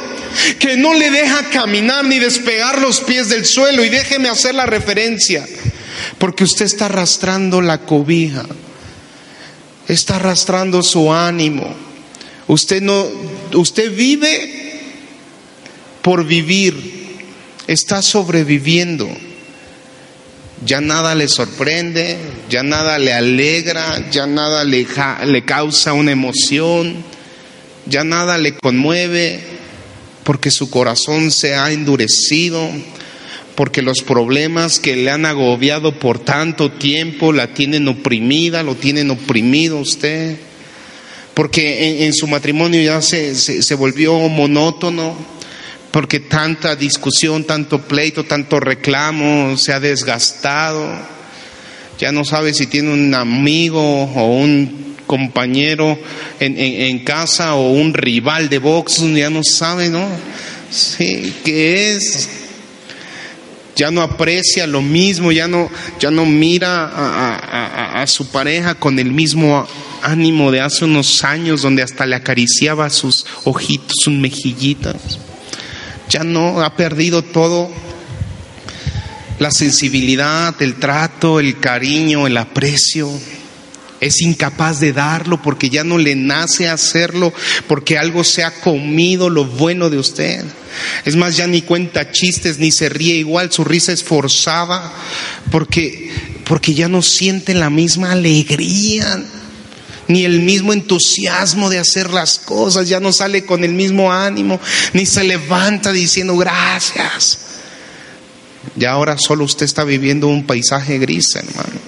que 0.58 0.76
no 0.76 0.92
le 0.92 1.10
deja 1.10 1.48
caminar 1.48 2.04
ni 2.04 2.18
despegar 2.18 2.82
los 2.82 3.00
pies 3.00 3.30
del 3.30 3.46
suelo. 3.46 3.82
Y 3.82 3.88
déjeme 3.88 4.28
hacer 4.28 4.54
la 4.54 4.66
referencia, 4.66 5.46
porque 6.18 6.44
usted 6.44 6.66
está 6.66 6.86
arrastrando 6.86 7.62
la 7.62 7.78
cobija, 7.78 8.44
está 9.88 10.16
arrastrando 10.16 10.82
su 10.82 11.10
ánimo. 11.10 11.74
Usted 12.46 12.82
no, 12.82 13.06
usted 13.54 13.90
vive 13.90 14.82
por 16.02 16.26
vivir, 16.26 17.16
está 17.66 18.02
sobreviviendo 18.02 19.08
ya 20.64 20.80
nada 20.80 21.14
le 21.14 21.28
sorprende, 21.28 22.16
ya 22.48 22.62
nada 22.62 22.98
le 22.98 23.12
alegra, 23.12 24.10
ya 24.10 24.26
nada 24.26 24.64
le, 24.64 24.86
le, 25.26 25.44
causa 25.44 25.92
una 25.92 26.12
emoción, 26.12 26.96
ya 27.86 28.04
nada 28.04 28.38
le 28.38 28.56
conmueve, 28.56 29.40
porque 30.24 30.50
su 30.50 30.70
corazón 30.70 31.30
se 31.30 31.54
ha 31.54 31.72
endurecido, 31.72 32.70
porque 33.54 33.82
los 33.82 34.02
problemas 34.02 34.80
que 34.80 34.96
le 34.96 35.10
han 35.10 35.26
agobiado 35.26 35.98
por 35.98 36.18
tanto 36.18 36.72
tiempo 36.72 37.32
la 37.32 37.54
tienen 37.54 37.88
oprimida, 37.88 38.62
lo 38.62 38.76
tienen 38.76 39.10
oprimido 39.10 39.78
usted, 39.78 40.36
porque 41.34 42.06
en, 42.06 42.14
su 42.14 42.26
matrimonio 42.26 42.80
ya 42.82 43.02
se, 43.02 43.34
se 43.34 43.74
volvió 43.74 44.14
monótono 44.14 45.35
porque 45.96 46.20
tanta 46.20 46.76
discusión, 46.76 47.44
tanto 47.44 47.80
pleito, 47.80 48.24
tanto 48.24 48.60
reclamo 48.60 49.56
se 49.56 49.72
ha 49.72 49.80
desgastado. 49.80 50.86
Ya 51.98 52.12
no 52.12 52.22
sabe 52.22 52.52
si 52.52 52.66
tiene 52.66 52.92
un 52.92 53.14
amigo 53.14 54.02
o 54.02 54.26
un 54.26 54.94
compañero 55.06 55.98
en, 56.38 56.98
casa 56.98 57.54
o 57.54 57.70
un 57.70 57.94
rival 57.94 58.50
de 58.50 58.58
box, 58.58 59.04
ya 59.14 59.30
no 59.30 59.42
sabe, 59.42 59.88
¿no? 59.88 60.06
Sí, 60.70 61.32
¿qué 61.42 61.94
es? 61.94 62.28
ya 63.74 63.90
no 63.90 64.02
aprecia 64.02 64.66
lo 64.66 64.82
mismo, 64.82 65.32
ya 65.32 65.48
no, 65.48 65.70
ya 65.98 66.10
no 66.10 66.26
mira 66.26 66.90
a, 66.94 68.02
a, 68.02 68.06
su 68.06 68.28
pareja 68.28 68.74
con 68.74 68.98
el 68.98 69.12
mismo 69.12 69.66
ánimo 70.02 70.52
de 70.52 70.60
hace 70.60 70.84
unos 70.84 71.24
años 71.24 71.62
donde 71.62 71.82
hasta 71.82 72.04
le 72.04 72.16
acariciaba 72.16 72.90
sus 72.90 73.24
ojitos, 73.44 73.96
sus 74.02 74.12
mejillitas. 74.12 75.20
Ya 76.16 76.24
no 76.24 76.62
ha 76.62 76.74
perdido 76.74 77.20
todo, 77.20 77.70
la 79.38 79.50
sensibilidad, 79.50 80.54
el 80.62 80.76
trato, 80.76 81.40
el 81.40 81.60
cariño, 81.60 82.26
el 82.26 82.38
aprecio. 82.38 83.10
Es 84.00 84.22
incapaz 84.22 84.80
de 84.80 84.94
darlo 84.94 85.42
porque 85.42 85.68
ya 85.68 85.84
no 85.84 85.98
le 85.98 86.16
nace 86.16 86.70
hacerlo, 86.70 87.34
porque 87.68 87.98
algo 87.98 88.24
se 88.24 88.44
ha 88.44 88.50
comido 88.50 89.28
lo 89.28 89.44
bueno 89.44 89.90
de 89.90 89.98
usted. 89.98 90.42
Es 91.04 91.16
más, 91.16 91.36
ya 91.36 91.46
ni 91.46 91.60
cuenta 91.60 92.10
chistes, 92.10 92.58
ni 92.58 92.72
se 92.72 92.88
ríe 92.88 93.16
igual, 93.16 93.52
su 93.52 93.62
risa 93.62 93.92
es 93.92 94.02
forzada, 94.02 94.90
porque, 95.50 96.10
porque 96.46 96.72
ya 96.72 96.88
no 96.88 97.02
siente 97.02 97.52
la 97.52 97.68
misma 97.68 98.12
alegría, 98.12 99.22
ni 100.08 100.24
el 100.24 100.40
mismo 100.40 100.72
entusiasmo 100.72 101.68
de 101.70 101.78
hacer 101.78 102.10
las 102.10 102.38
cosas, 102.38 102.88
ya 102.88 103.00
no 103.00 103.12
sale 103.12 103.44
con 103.44 103.64
el 103.64 103.74
mismo 103.74 104.12
ánimo, 104.12 104.60
ni 104.92 105.06
se 105.06 105.24
levanta 105.24 105.92
diciendo 105.92 106.36
gracias. 106.36 107.38
Ya 108.74 108.92
ahora 108.92 109.16
solo 109.18 109.44
usted 109.44 109.64
está 109.64 109.84
viviendo 109.84 110.28
un 110.28 110.46
paisaje 110.46 110.98
gris, 110.98 111.34
hermano. 111.34 111.80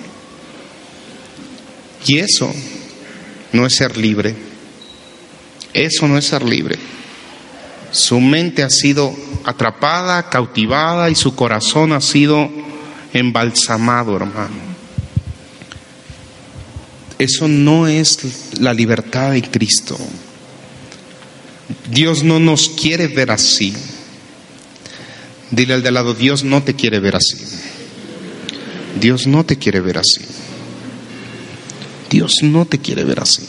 Y 2.07 2.19
eso 2.19 2.53
no 3.53 3.67
es 3.67 3.75
ser 3.75 3.97
libre. 3.97 4.35
Eso 5.75 6.09
no 6.09 6.17
es 6.17 6.27
ser 6.27 6.43
libre. 6.43 6.79
Su 7.91 8.21
mente 8.21 8.63
ha 8.63 8.71
sido 8.71 9.15
atrapada, 9.45 10.29
cautivada 10.31 11.11
y 11.11 11.15
su 11.15 11.35
corazón 11.35 11.93
ha 11.93 12.01
sido 12.01 12.51
embalsamado, 13.13 14.17
hermano. 14.17 14.68
Eso 17.19 17.49
no 17.49 17.89
es 17.89 18.21
la 18.61 18.73
libertad 18.73 19.33
de 19.33 19.43
Cristo. 19.43 19.99
Dios 21.91 22.23
no 22.23 22.39
nos 22.39 22.69
quiere 22.69 23.09
ver 23.09 23.31
así. 23.31 23.75
Dile 25.51 25.75
al 25.75 25.83
de 25.83 25.91
lado, 25.91 26.15
Dios 26.15 26.45
no 26.45 26.63
te 26.63 26.75
quiere 26.75 27.01
ver 27.01 27.17
así. 27.17 27.37
Dios 29.01 29.27
no 29.27 29.45
te 29.45 29.57
quiere 29.57 29.81
ver 29.81 29.99
así. 29.99 30.21
Dios 32.11 32.43
no 32.43 32.65
te 32.67 32.79
quiere 32.79 33.05
ver 33.05 33.21
así. 33.21 33.43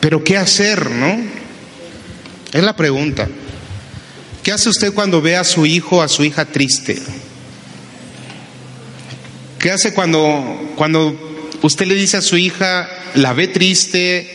Pero 0.00 0.22
¿qué 0.22 0.36
hacer, 0.36 0.90
no? 0.90 1.18
Es 2.52 2.62
la 2.62 2.76
pregunta. 2.76 3.28
¿Qué 4.42 4.52
hace 4.52 4.68
usted 4.68 4.92
cuando 4.92 5.22
ve 5.22 5.36
a 5.36 5.44
su 5.44 5.64
hijo 5.64 5.96
o 5.96 6.02
a 6.02 6.08
su 6.08 6.24
hija 6.24 6.44
triste? 6.44 7.00
¿Qué 9.64 9.70
hace 9.70 9.94
cuando, 9.94 10.72
cuando 10.76 11.18
usted 11.62 11.86
le 11.86 11.94
dice 11.94 12.18
a 12.18 12.20
su 12.20 12.36
hija, 12.36 12.86
la 13.14 13.32
ve 13.32 13.48
triste, 13.48 14.30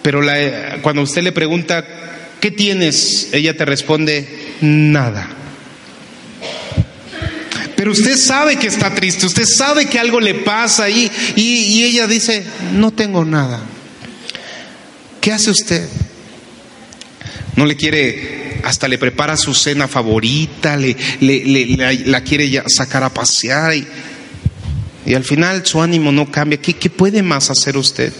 pero 0.00 0.22
cuando 0.80 1.02
usted 1.02 1.22
le 1.22 1.32
pregunta, 1.32 1.84
¿qué 2.40 2.50
tienes? 2.50 3.28
Ella 3.30 3.54
te 3.54 3.66
responde, 3.66 4.26
nada. 4.62 5.28
Pero 7.76 7.92
usted 7.92 8.16
sabe 8.16 8.56
que 8.56 8.68
está 8.68 8.94
triste, 8.94 9.26
usted 9.26 9.44
sabe 9.44 9.84
que 9.84 9.98
algo 9.98 10.18
le 10.18 10.36
pasa 10.36 10.88
y, 10.88 11.12
y 11.36 11.84
ella 11.84 12.06
dice, 12.06 12.44
no 12.72 12.90
tengo 12.92 13.26
nada. 13.26 13.60
¿Qué 15.20 15.30
hace 15.30 15.50
usted? 15.50 15.86
No 17.54 17.66
le 17.66 17.76
quiere, 17.76 18.47
hasta 18.64 18.88
le 18.88 18.98
prepara 18.98 19.36
su 19.36 19.54
cena 19.54 19.88
favorita, 19.88 20.76
le, 20.76 20.96
la, 22.06 22.20
quiere 22.22 22.62
sacar 22.66 23.02
a 23.02 23.12
pasear 23.12 23.74
y, 23.74 23.86
y, 25.06 25.14
al 25.14 25.24
final 25.24 25.64
su 25.66 25.80
ánimo 25.80 26.12
no 26.12 26.30
cambia. 26.30 26.60
¿Qué, 26.60 26.74
¿Qué 26.74 26.90
puede 26.90 27.22
más 27.22 27.50
hacer 27.50 27.76
usted? 27.76 28.12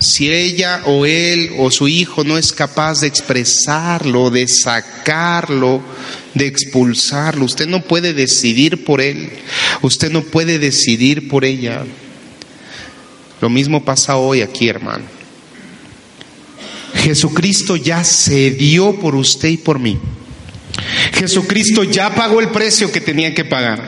Si 0.00 0.32
ella 0.32 0.82
o 0.84 1.06
él 1.06 1.50
o 1.58 1.70
su 1.72 1.88
hijo 1.88 2.22
no 2.22 2.38
es 2.38 2.52
capaz 2.52 3.00
de 3.00 3.08
expresarlo, 3.08 4.30
de 4.30 4.46
sacarlo, 4.46 5.82
de 6.34 6.46
expulsarlo, 6.46 7.44
usted 7.44 7.66
no 7.66 7.82
puede 7.82 8.14
decidir 8.14 8.84
por 8.84 9.00
él, 9.00 9.28
usted 9.82 10.12
no 10.12 10.22
puede 10.22 10.60
decidir 10.60 11.28
por 11.28 11.44
ella. 11.44 11.84
Lo 13.40 13.50
mismo 13.50 13.84
pasa 13.84 14.16
hoy 14.16 14.42
aquí, 14.42 14.68
hermano. 14.68 15.17
Jesucristo 17.08 17.74
ya 17.76 18.04
se 18.04 18.50
dio 18.50 19.00
por 19.00 19.14
usted 19.14 19.48
y 19.48 19.56
por 19.56 19.78
mí. 19.78 19.98
Jesucristo 21.14 21.82
ya 21.82 22.14
pagó 22.14 22.38
el 22.38 22.50
precio 22.50 22.92
que 22.92 23.00
tenía 23.00 23.32
que 23.32 23.46
pagar. 23.46 23.80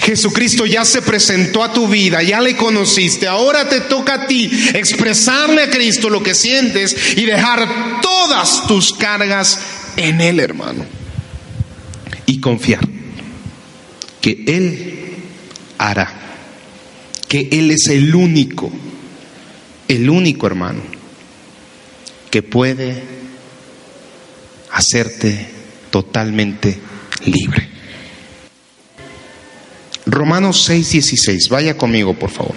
Jesucristo 0.00 0.64
ya 0.64 0.86
se 0.86 1.02
presentó 1.02 1.62
a 1.62 1.74
tu 1.74 1.86
vida, 1.86 2.22
ya 2.22 2.40
le 2.40 2.56
conociste, 2.56 3.26
ahora 3.26 3.68
te 3.68 3.82
toca 3.82 4.14
a 4.14 4.26
ti 4.26 4.50
expresarle 4.72 5.64
a 5.64 5.70
Cristo 5.70 6.08
lo 6.08 6.22
que 6.22 6.32
sientes 6.34 6.96
y 7.14 7.26
dejar 7.26 8.00
todas 8.00 8.66
tus 8.68 8.94
cargas 8.94 9.60
en 9.98 10.22
Él, 10.22 10.40
hermano. 10.40 10.86
Y 12.24 12.40
confiar 12.40 12.88
que 14.22 14.44
Él 14.46 14.94
hará 15.76 16.22
que 17.28 17.48
Él 17.52 17.70
es 17.70 17.88
el 17.88 18.14
único, 18.14 18.72
el 19.88 20.08
único 20.08 20.46
hermano 20.46 20.93
que 22.34 22.42
puede 22.42 23.00
hacerte 24.72 25.46
totalmente 25.92 26.76
libre. 27.24 27.68
Romanos 30.04 30.68
6:16, 30.68 31.48
vaya 31.48 31.76
conmigo 31.76 32.12
por 32.14 32.30
favor. 32.30 32.56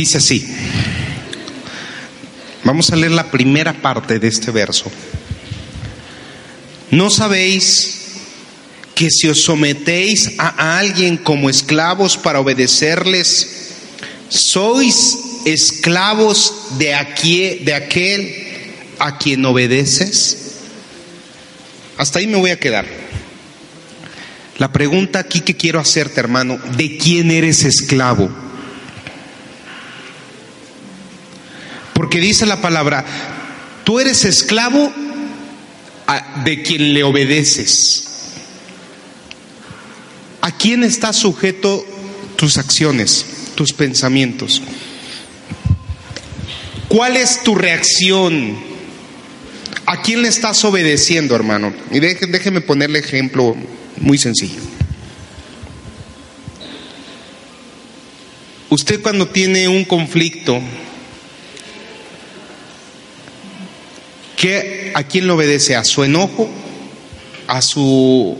Dice 0.00 0.16
así. 0.16 0.46
Vamos 2.64 2.88
a 2.88 2.96
leer 2.96 3.12
la 3.12 3.30
primera 3.30 3.82
parte 3.82 4.18
de 4.18 4.28
este 4.28 4.50
verso. 4.50 4.90
¿No 6.90 7.10
sabéis 7.10 7.98
que 8.94 9.10
si 9.10 9.28
os 9.28 9.42
sometéis 9.42 10.38
a 10.38 10.78
alguien 10.78 11.18
como 11.18 11.50
esclavos 11.50 12.16
para 12.16 12.40
obedecerles, 12.40 13.72
sois 14.30 15.18
esclavos 15.44 16.78
de, 16.78 16.94
aquí, 16.94 17.58
de 17.58 17.74
aquel 17.74 18.34
a 19.00 19.18
quien 19.18 19.44
obedeces? 19.44 20.54
Hasta 21.98 22.20
ahí 22.20 22.26
me 22.26 22.38
voy 22.38 22.52
a 22.52 22.58
quedar. 22.58 22.86
La 24.56 24.72
pregunta 24.72 25.18
aquí 25.18 25.42
que 25.42 25.58
quiero 25.58 25.78
hacerte, 25.78 26.20
hermano, 26.20 26.56
¿de 26.78 26.96
quién 26.96 27.30
eres 27.30 27.64
esclavo? 27.64 28.49
Porque 32.00 32.18
dice 32.18 32.46
la 32.46 32.62
palabra, 32.62 33.04
tú 33.84 34.00
eres 34.00 34.24
esclavo 34.24 34.90
de 36.46 36.62
quien 36.62 36.94
le 36.94 37.04
obedeces. 37.04 38.04
¿A 40.40 40.50
quién 40.56 40.82
está 40.82 41.12
sujeto 41.12 41.84
tus 42.36 42.56
acciones, 42.56 43.26
tus 43.54 43.74
pensamientos? 43.74 44.62
¿Cuál 46.88 47.18
es 47.18 47.42
tu 47.42 47.54
reacción? 47.54 48.56
¿A 49.84 50.00
quién 50.00 50.22
le 50.22 50.28
estás 50.28 50.64
obedeciendo, 50.64 51.36
hermano? 51.36 51.74
Y 51.90 52.00
déjeme 52.00 52.62
ponerle 52.62 53.00
ejemplo 53.00 53.54
muy 53.98 54.16
sencillo. 54.16 54.62
Usted 58.70 59.02
cuando 59.02 59.28
tiene 59.28 59.68
un 59.68 59.84
conflicto 59.84 60.62
¿Qué, 64.40 64.90
¿A 64.94 65.02
quién 65.02 65.26
le 65.26 65.34
obedece? 65.34 65.76
¿A 65.76 65.84
su 65.84 66.02
enojo? 66.02 66.48
¿A, 67.46 67.60
su, 67.60 68.38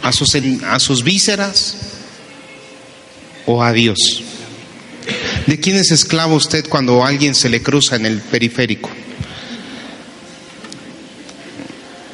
a, 0.00 0.10
sus, 0.10 0.34
¿A 0.66 0.78
sus 0.78 1.04
vísceras? 1.04 1.76
¿O 3.44 3.62
a 3.62 3.74
Dios? 3.74 3.98
¿De 5.46 5.60
quién 5.60 5.76
es 5.76 5.90
esclavo 5.90 6.34
usted 6.34 6.66
cuando 6.66 7.04
alguien 7.04 7.34
se 7.34 7.50
le 7.50 7.60
cruza 7.60 7.96
en 7.96 8.06
el 8.06 8.22
periférico? 8.22 8.88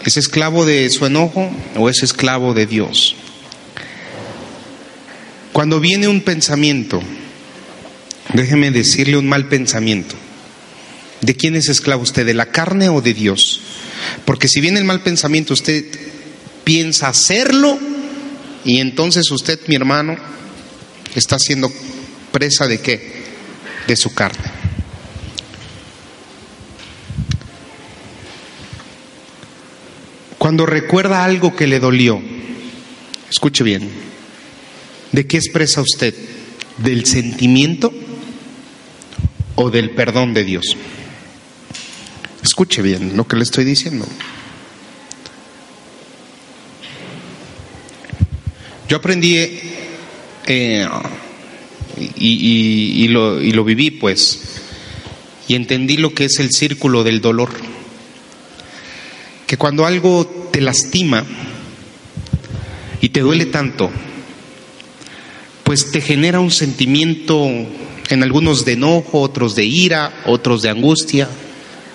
¿Es 0.04 0.16
esclavo 0.16 0.66
de 0.66 0.90
su 0.90 1.06
enojo 1.06 1.52
o 1.76 1.88
es 1.88 2.02
esclavo 2.02 2.52
de 2.52 2.66
Dios? 2.66 3.14
Cuando 5.52 5.78
viene 5.78 6.08
un 6.08 6.22
pensamiento, 6.22 7.00
déjeme 8.34 8.72
decirle 8.72 9.16
un 9.16 9.28
mal 9.28 9.46
pensamiento. 9.46 10.16
¿De 11.20 11.34
quién 11.34 11.56
es 11.56 11.68
esclavo 11.68 12.02
usted? 12.02 12.24
¿De 12.24 12.34
la 12.34 12.46
carne 12.46 12.88
o 12.88 13.00
de 13.00 13.14
Dios? 13.14 13.60
Porque 14.24 14.48
si 14.48 14.60
viene 14.60 14.78
el 14.78 14.84
mal 14.84 15.02
pensamiento, 15.02 15.54
usted 15.54 15.84
piensa 16.64 17.08
hacerlo 17.08 17.78
y 18.64 18.78
entonces 18.78 19.30
usted, 19.30 19.58
mi 19.66 19.74
hermano, 19.74 20.16
está 21.14 21.38
siendo 21.38 21.72
presa 22.30 22.66
de 22.66 22.80
qué? 22.80 23.24
De 23.86 23.96
su 23.96 24.14
carne. 24.14 24.44
Cuando 30.38 30.66
recuerda 30.66 31.24
algo 31.24 31.56
que 31.56 31.66
le 31.66 31.80
dolió, 31.80 32.22
escuche 33.28 33.64
bien, 33.64 33.90
¿de 35.10 35.26
qué 35.26 35.36
expresa 35.36 35.80
usted? 35.80 36.14
¿Del 36.78 37.06
sentimiento 37.06 37.92
o 39.56 39.70
del 39.70 39.90
perdón 39.90 40.32
de 40.34 40.44
Dios? 40.44 40.76
Escuche 42.42 42.82
bien 42.82 43.16
lo 43.16 43.26
que 43.26 43.36
le 43.36 43.42
estoy 43.42 43.64
diciendo. 43.64 44.06
Yo 48.88 48.96
aprendí 48.96 49.36
eh, 50.46 50.88
y, 52.16 53.08
lo, 53.08 53.40
y 53.42 53.52
lo 53.52 53.64
viví, 53.64 53.90
pues, 53.90 54.60
y 55.46 55.54
entendí 55.54 55.98
lo 55.98 56.14
que 56.14 56.24
es 56.24 56.38
el 56.38 56.52
círculo 56.52 57.04
del 57.04 57.20
dolor. 57.20 57.50
Que 59.46 59.58
cuando 59.58 59.84
algo 59.84 60.26
te 60.52 60.60
lastima 60.60 61.24
y 63.00 63.10
te 63.10 63.20
duele 63.20 63.46
tanto, 63.46 63.90
pues 65.64 65.90
te 65.90 66.00
genera 66.00 66.40
un 66.40 66.50
sentimiento 66.50 67.46
en 68.08 68.22
algunos 68.22 68.64
de 68.64 68.72
enojo, 68.72 69.20
otros 69.20 69.54
de 69.54 69.66
ira, 69.66 70.22
otros 70.24 70.62
de 70.62 70.70
angustia, 70.70 71.28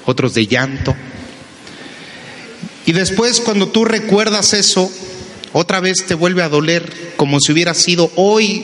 otros 0.06 0.34
de 0.34 0.48
llanto. 0.48 0.96
Y 2.86 2.92
después 2.92 3.40
cuando 3.40 3.70
tú 3.70 3.86
recuerdas 3.86 4.54
eso, 4.54 4.92
otra 5.54 5.80
vez 5.80 6.06
te 6.06 6.16
vuelve 6.16 6.44
a 6.44 6.50
doler 6.50 7.14
como 7.16 7.40
si 7.40 7.52
hubiera 7.52 7.74
sido 7.74 8.12
hoy, 8.16 8.64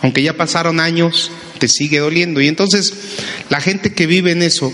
aunque 0.00 0.22
ya 0.22 0.36
pasaron 0.36 0.78
años, 0.78 1.30
te 1.58 1.68
sigue 1.68 1.98
doliendo. 1.98 2.40
Y 2.40 2.48
entonces 2.48 2.92
la 3.48 3.60
gente 3.60 3.92
que 3.92 4.06
vive 4.06 4.32
en 4.32 4.42
eso 4.42 4.72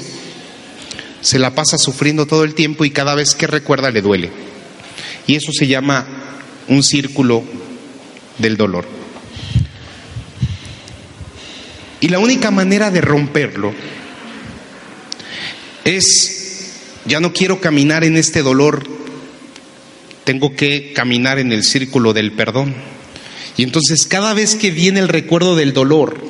se 1.20 1.38
la 1.38 1.54
pasa 1.54 1.78
sufriendo 1.78 2.26
todo 2.26 2.44
el 2.44 2.54
tiempo 2.54 2.84
y 2.84 2.90
cada 2.90 3.14
vez 3.14 3.34
que 3.34 3.46
recuerda 3.46 3.90
le 3.90 4.02
duele. 4.02 4.30
Y 5.26 5.36
eso 5.36 5.52
se 5.52 5.66
llama 5.66 6.06
un 6.68 6.82
círculo 6.82 7.42
del 8.38 8.56
dolor. 8.56 8.86
Y 12.00 12.08
la 12.08 12.18
única 12.18 12.50
manera 12.50 12.90
de 12.90 13.00
romperlo 13.00 13.74
es, 15.96 16.72
ya 17.06 17.20
no 17.20 17.32
quiero 17.32 17.60
caminar 17.60 18.04
en 18.04 18.16
este 18.16 18.42
dolor, 18.42 18.84
tengo 20.24 20.54
que 20.54 20.92
caminar 20.92 21.38
en 21.38 21.52
el 21.52 21.64
círculo 21.64 22.12
del 22.12 22.32
perdón. 22.32 22.74
Y 23.56 23.62
entonces 23.62 24.06
cada 24.06 24.34
vez 24.34 24.54
que 24.54 24.70
viene 24.70 25.00
el 25.00 25.08
recuerdo 25.08 25.56
del 25.56 25.72
dolor, 25.72 26.20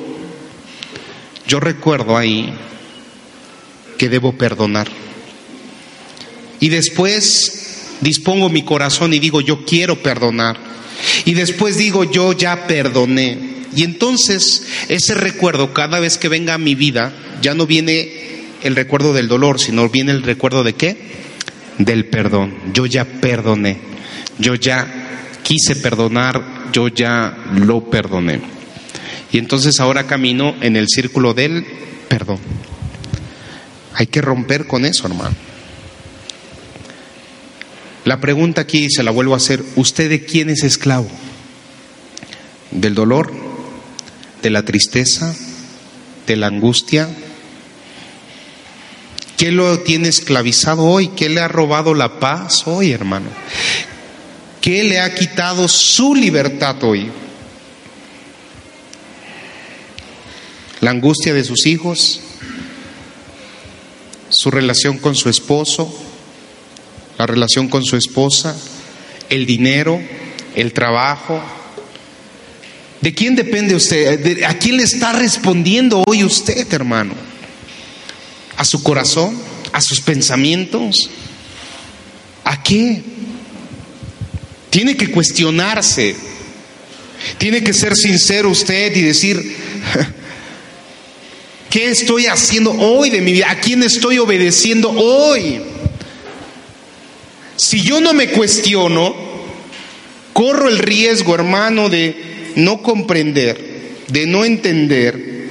yo 1.47 1.59
recuerdo 1.59 2.17
ahí 2.17 2.53
que 3.97 4.09
debo 4.09 4.37
perdonar. 4.37 4.87
Y 6.59 6.69
después 6.69 7.97
dispongo 8.01 8.49
mi 8.49 8.63
corazón 8.63 9.13
y 9.13 9.19
digo, 9.19 9.41
yo 9.41 9.65
quiero 9.65 10.01
perdonar. 10.01 10.57
Y 11.25 11.33
después 11.33 11.77
digo, 11.77 12.03
yo 12.03 12.33
ya 12.33 12.67
perdoné. 12.67 13.37
Y 13.75 13.83
entonces 13.83 14.63
ese 14.87 15.13
recuerdo, 15.13 15.73
cada 15.73 15.99
vez 15.99 16.17
que 16.17 16.29
venga 16.29 16.55
a 16.55 16.57
mi 16.57 16.75
vida, 16.75 17.13
ya 17.41 17.53
no 17.53 17.65
viene 17.65 18.38
el 18.63 18.75
recuerdo 18.75 19.13
del 19.13 19.27
dolor, 19.27 19.59
sino 19.59 19.89
viene 19.89 20.11
el 20.11 20.23
recuerdo 20.23 20.63
de 20.63 20.73
qué? 20.73 20.97
Del 21.77 22.05
perdón. 22.05 22.55
Yo 22.73 22.85
ya 22.85 23.05
perdoné, 23.05 23.77
yo 24.37 24.55
ya 24.55 24.87
quise 25.43 25.75
perdonar, 25.75 26.71
yo 26.71 26.87
ya 26.87 27.37
lo 27.53 27.89
perdoné. 27.89 28.41
Y 29.31 29.37
entonces 29.37 29.79
ahora 29.79 30.07
camino 30.07 30.55
en 30.61 30.75
el 30.75 30.87
círculo 30.87 31.33
del 31.33 31.65
perdón. 32.07 32.39
Hay 33.93 34.07
que 34.07 34.21
romper 34.21 34.67
con 34.67 34.85
eso, 34.85 35.07
hermano. 35.07 35.35
La 38.05 38.19
pregunta 38.19 38.61
aquí 38.61 38.89
se 38.89 39.03
la 39.03 39.11
vuelvo 39.11 39.33
a 39.33 39.37
hacer, 39.37 39.63
¿usted 39.75 40.09
de 40.09 40.23
quién 40.25 40.49
es 40.49 40.63
esclavo? 40.63 41.07
¿Del 42.71 42.95
dolor? 42.95 43.31
¿De 44.41 44.49
la 44.49 44.63
tristeza? 44.63 45.35
¿De 46.25 46.35
la 46.35 46.47
angustia? 46.47 47.09
¿Qué 49.39 49.53
lo 49.53 49.79
tiene 49.79 50.09
esclavizado 50.09 50.83
hoy? 50.83 51.07
¿Qué 51.07 51.29
le 51.29 51.39
ha 51.39 51.47
robado 51.47 51.93
la 51.93 52.19
paz 52.19 52.67
hoy, 52.67 52.91
hermano? 52.91 53.29
¿Qué 54.59 54.83
le 54.83 54.99
ha 54.99 55.15
quitado 55.15 55.69
su 55.69 56.13
libertad 56.13 56.83
hoy? 56.83 57.09
La 60.81 60.91
angustia 60.91 61.33
de 61.33 61.45
sus 61.45 61.65
hijos, 61.67 62.19
su 64.27 64.51
relación 64.51 64.97
con 64.97 65.15
su 65.15 65.29
esposo, 65.29 65.89
la 67.17 67.25
relación 67.25 67.69
con 67.69 67.85
su 67.85 67.95
esposa, 67.95 68.57
el 69.29 69.45
dinero, 69.45 70.01
el 70.53 70.73
trabajo. 70.73 71.41
¿De 72.99 73.13
quién 73.13 73.37
depende 73.37 73.73
usted? 73.73 74.43
¿A 74.43 74.55
quién 74.55 74.75
le 74.75 74.83
está 74.83 75.13
respondiendo 75.13 76.03
hoy 76.05 76.25
usted, 76.25 76.67
hermano? 76.73 77.28
A 78.59 78.65
su 78.65 78.83
corazón, 78.83 79.39
a 79.71 79.79
sus 79.79 80.01
pensamientos. 80.01 81.09
¿A 82.43 82.61
qué? 82.61 83.01
Tiene 84.69 84.97
que 84.97 85.11
cuestionarse. 85.11 86.13
Tiene 87.37 87.63
que 87.63 87.71
ser 87.71 87.95
sincero 87.95 88.49
usted 88.49 88.93
y 88.97 89.01
decir, 89.01 89.39
¿qué 91.69 91.89
estoy 91.89 92.25
haciendo 92.25 92.71
hoy 92.71 93.09
de 93.09 93.21
mi 93.21 93.31
vida? 93.31 93.49
¿A 93.49 93.61
quién 93.61 93.81
estoy 93.81 94.17
obedeciendo 94.17 94.91
hoy? 94.91 95.61
Si 97.55 97.81
yo 97.81 98.01
no 98.01 98.13
me 98.13 98.27
cuestiono, 98.27 99.15
corro 100.33 100.67
el 100.67 100.79
riesgo, 100.79 101.33
hermano, 101.33 101.87
de 101.87 102.51
no 102.57 102.81
comprender, 102.81 103.57
de 104.09 104.25
no 104.25 104.43
entender, 104.43 105.47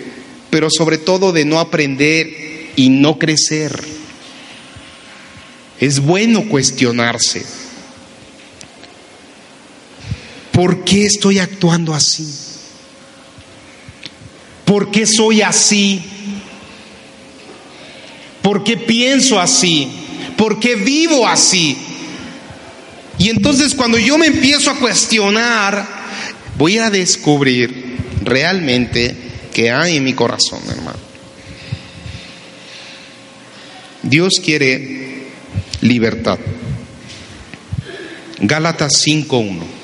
pero 0.51 0.69
sobre 0.71 0.99
todo 0.99 1.33
de 1.33 1.47
no 1.47 1.59
aprender 1.59 2.49
y 2.79 2.91
no 2.91 3.19
crecer. 3.19 3.77
Es 5.81 5.99
bueno 5.99 6.49
cuestionarse. 6.49 7.45
¿Por 10.53 10.85
qué 10.85 11.05
estoy 11.05 11.41
actuando 11.41 11.93
así? 11.93 12.33
¿Por 14.65 14.93
qué 14.93 15.07
soy 15.07 15.43
así? 15.43 16.01
¿Por 18.43 18.63
qué 18.63 18.77
pienso 18.77 19.41
así? 19.41 19.91
¿Por 20.37 20.61
qué 20.61 20.77
vivo 20.77 21.27
así? 21.27 21.77
Y 23.19 23.29
entonces 23.29 23.75
cuando 23.75 23.99
yo 23.99 24.19
me 24.19 24.29
empiezo 24.29 24.71
a 24.71 24.77
cuestionar, 24.77 25.85
voy 26.57 26.79
a 26.79 26.91
descubrir 26.91 27.97
realmente 28.23 29.17
que 29.53 29.69
hay 29.73 29.97
en 29.97 30.05
mi 30.05 30.13
corazón, 30.13 30.61
hermano. 30.71 31.08
Dios 34.03 34.35
quiere 34.43 35.29
libertad. 35.81 36.39
Gálatas 38.41 38.93
5.1. 39.07 39.79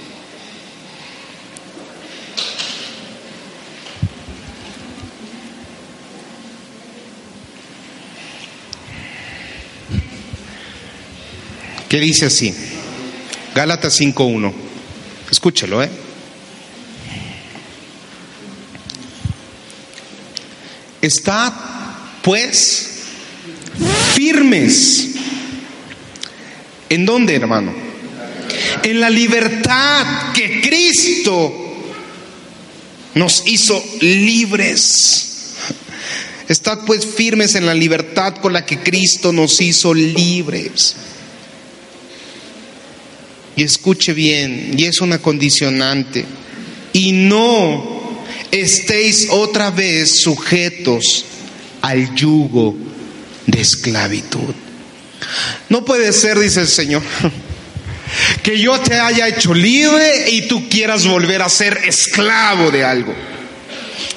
¿Qué 11.89 12.01
dice 12.01 12.27
así? 12.27 12.55
Gálatas 13.55 14.01
5.1. 14.01 14.53
Escúchelo, 15.31 15.83
¿eh? 15.83 15.91
Está, 21.01 21.53
pues, 22.23 22.94
firmes. 24.15 25.11
¿En 26.89 27.05
dónde, 27.05 27.35
hermano? 27.35 27.73
En 28.83 29.01
la 29.01 29.11
libertad 29.11 30.33
que 30.33 30.61
Cristo 30.61 31.53
nos 33.15 33.43
hizo 33.47 33.83
libres. 34.01 35.55
Estad 36.49 36.81
pues 36.85 37.07
firmes 37.07 37.55
en 37.55 37.67
la 37.67 37.75
libertad 37.75 38.37
con 38.37 38.53
la 38.53 38.67
que 38.67 38.79
Cristo 38.79 39.33
nos 39.33 39.61
hizo 39.61 39.95
libres. 39.95 40.97
Y 43.57 43.63
escuche 43.63 44.13
bien, 44.13 44.75
y 44.77 44.85
es 44.85 45.01
una 45.01 45.19
condicionante. 45.19 46.25
y 46.93 47.11
no 47.11 47.95
estéis 48.53 49.29
otra 49.31 49.71
vez 49.71 50.21
sujetos 50.21 51.25
al 51.83 52.15
yugo 52.15 52.77
de 53.47 53.61
esclavitud. 53.61 54.55
No 55.69 55.85
puede 55.85 56.13
ser, 56.13 56.39
dice 56.39 56.61
el 56.61 56.69
Señor, 56.69 57.03
que 58.43 58.59
yo 58.59 58.79
te 58.81 58.99
haya 58.99 59.29
hecho 59.29 59.55
libre 59.55 60.31
y 60.31 60.43
tú 60.43 60.69
quieras 60.69 61.07
volver 61.07 61.43
a 61.43 61.49
ser 61.49 61.79
esclavo 61.85 62.71
de 62.71 62.85
algo. 62.85 63.15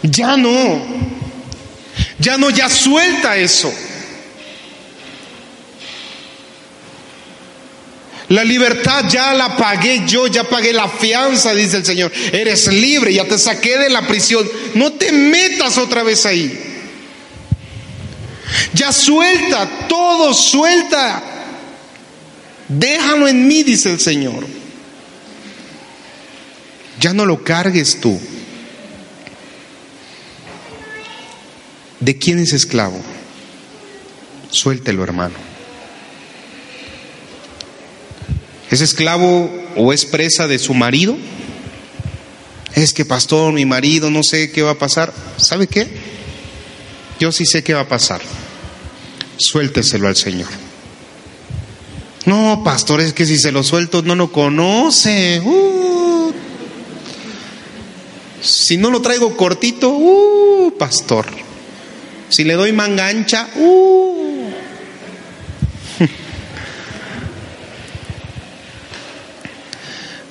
Ya 0.03 0.37
no, 0.37 0.85
ya 2.19 2.37
no, 2.37 2.49
ya 2.49 2.69
suelta 2.69 3.37
eso. 3.37 3.73
La 8.29 8.43
libertad 8.43 9.05
ya 9.09 9.33
la 9.33 9.55
pagué 9.55 10.03
yo, 10.05 10.27
ya 10.27 10.43
pagué 10.43 10.73
la 10.73 10.89
fianza, 10.89 11.53
dice 11.53 11.77
el 11.77 11.85
Señor. 11.85 12.11
Eres 12.33 12.67
libre, 12.67 13.13
ya 13.13 13.23
te 13.23 13.37
saqué 13.37 13.77
de 13.77 13.89
la 13.89 14.05
prisión. 14.05 14.47
No 14.73 14.91
te 14.93 15.13
metas 15.13 15.77
otra 15.77 16.03
vez 16.03 16.25
ahí. 16.25 16.66
Ya 18.73 18.91
suelta, 18.91 19.87
todo 19.87 20.33
suelta. 20.33 21.23
Déjalo 22.67 23.27
en 23.27 23.47
mí, 23.47 23.63
dice 23.63 23.91
el 23.91 23.99
Señor. 23.99 24.45
Ya 26.99 27.13
no 27.13 27.25
lo 27.25 27.43
cargues 27.43 27.99
tú. 27.99 28.19
¿De 31.99 32.17
quién 32.17 32.39
es 32.39 32.53
esclavo? 32.53 32.99
Suéltelo, 34.49 35.03
hermano. 35.03 35.35
¿Es 38.69 38.81
esclavo 38.81 39.51
o 39.75 39.93
es 39.93 40.05
presa 40.05 40.47
de 40.47 40.59
su 40.59 40.73
marido? 40.73 41.17
Es 42.75 42.93
que, 42.93 43.05
pastor, 43.05 43.53
mi 43.53 43.65
marido, 43.65 44.11
no 44.11 44.23
sé 44.23 44.51
qué 44.51 44.61
va 44.61 44.71
a 44.71 44.77
pasar. 44.77 45.13
¿Sabe 45.37 45.67
qué? 45.67 45.87
Yo 47.19 47.31
sí 47.31 47.45
sé 47.45 47.63
qué 47.63 47.73
va 47.73 47.81
a 47.81 47.87
pasar. 47.87 48.21
Suélteselo 49.37 50.07
al 50.07 50.15
Señor. 50.15 50.49
No, 52.25 52.61
pastor, 52.63 52.99
es 53.01 53.13
que 53.13 53.25
si 53.25 53.37
se 53.37 53.51
lo 53.53 53.63
suelto 53.63 54.01
no 54.01 54.15
lo 54.15 54.31
conoce. 54.31 55.41
Uh. 55.43 56.33
Si 58.41 58.77
no 58.77 58.91
lo 58.91 59.01
traigo 59.01 59.37
cortito, 59.37 59.89
uh, 59.89 60.73
pastor. 60.77 61.25
Si 62.29 62.43
le 62.43 62.55
doy 62.55 62.73
manga 62.73 63.07
ancha, 63.07 63.47
uh. 63.55 64.51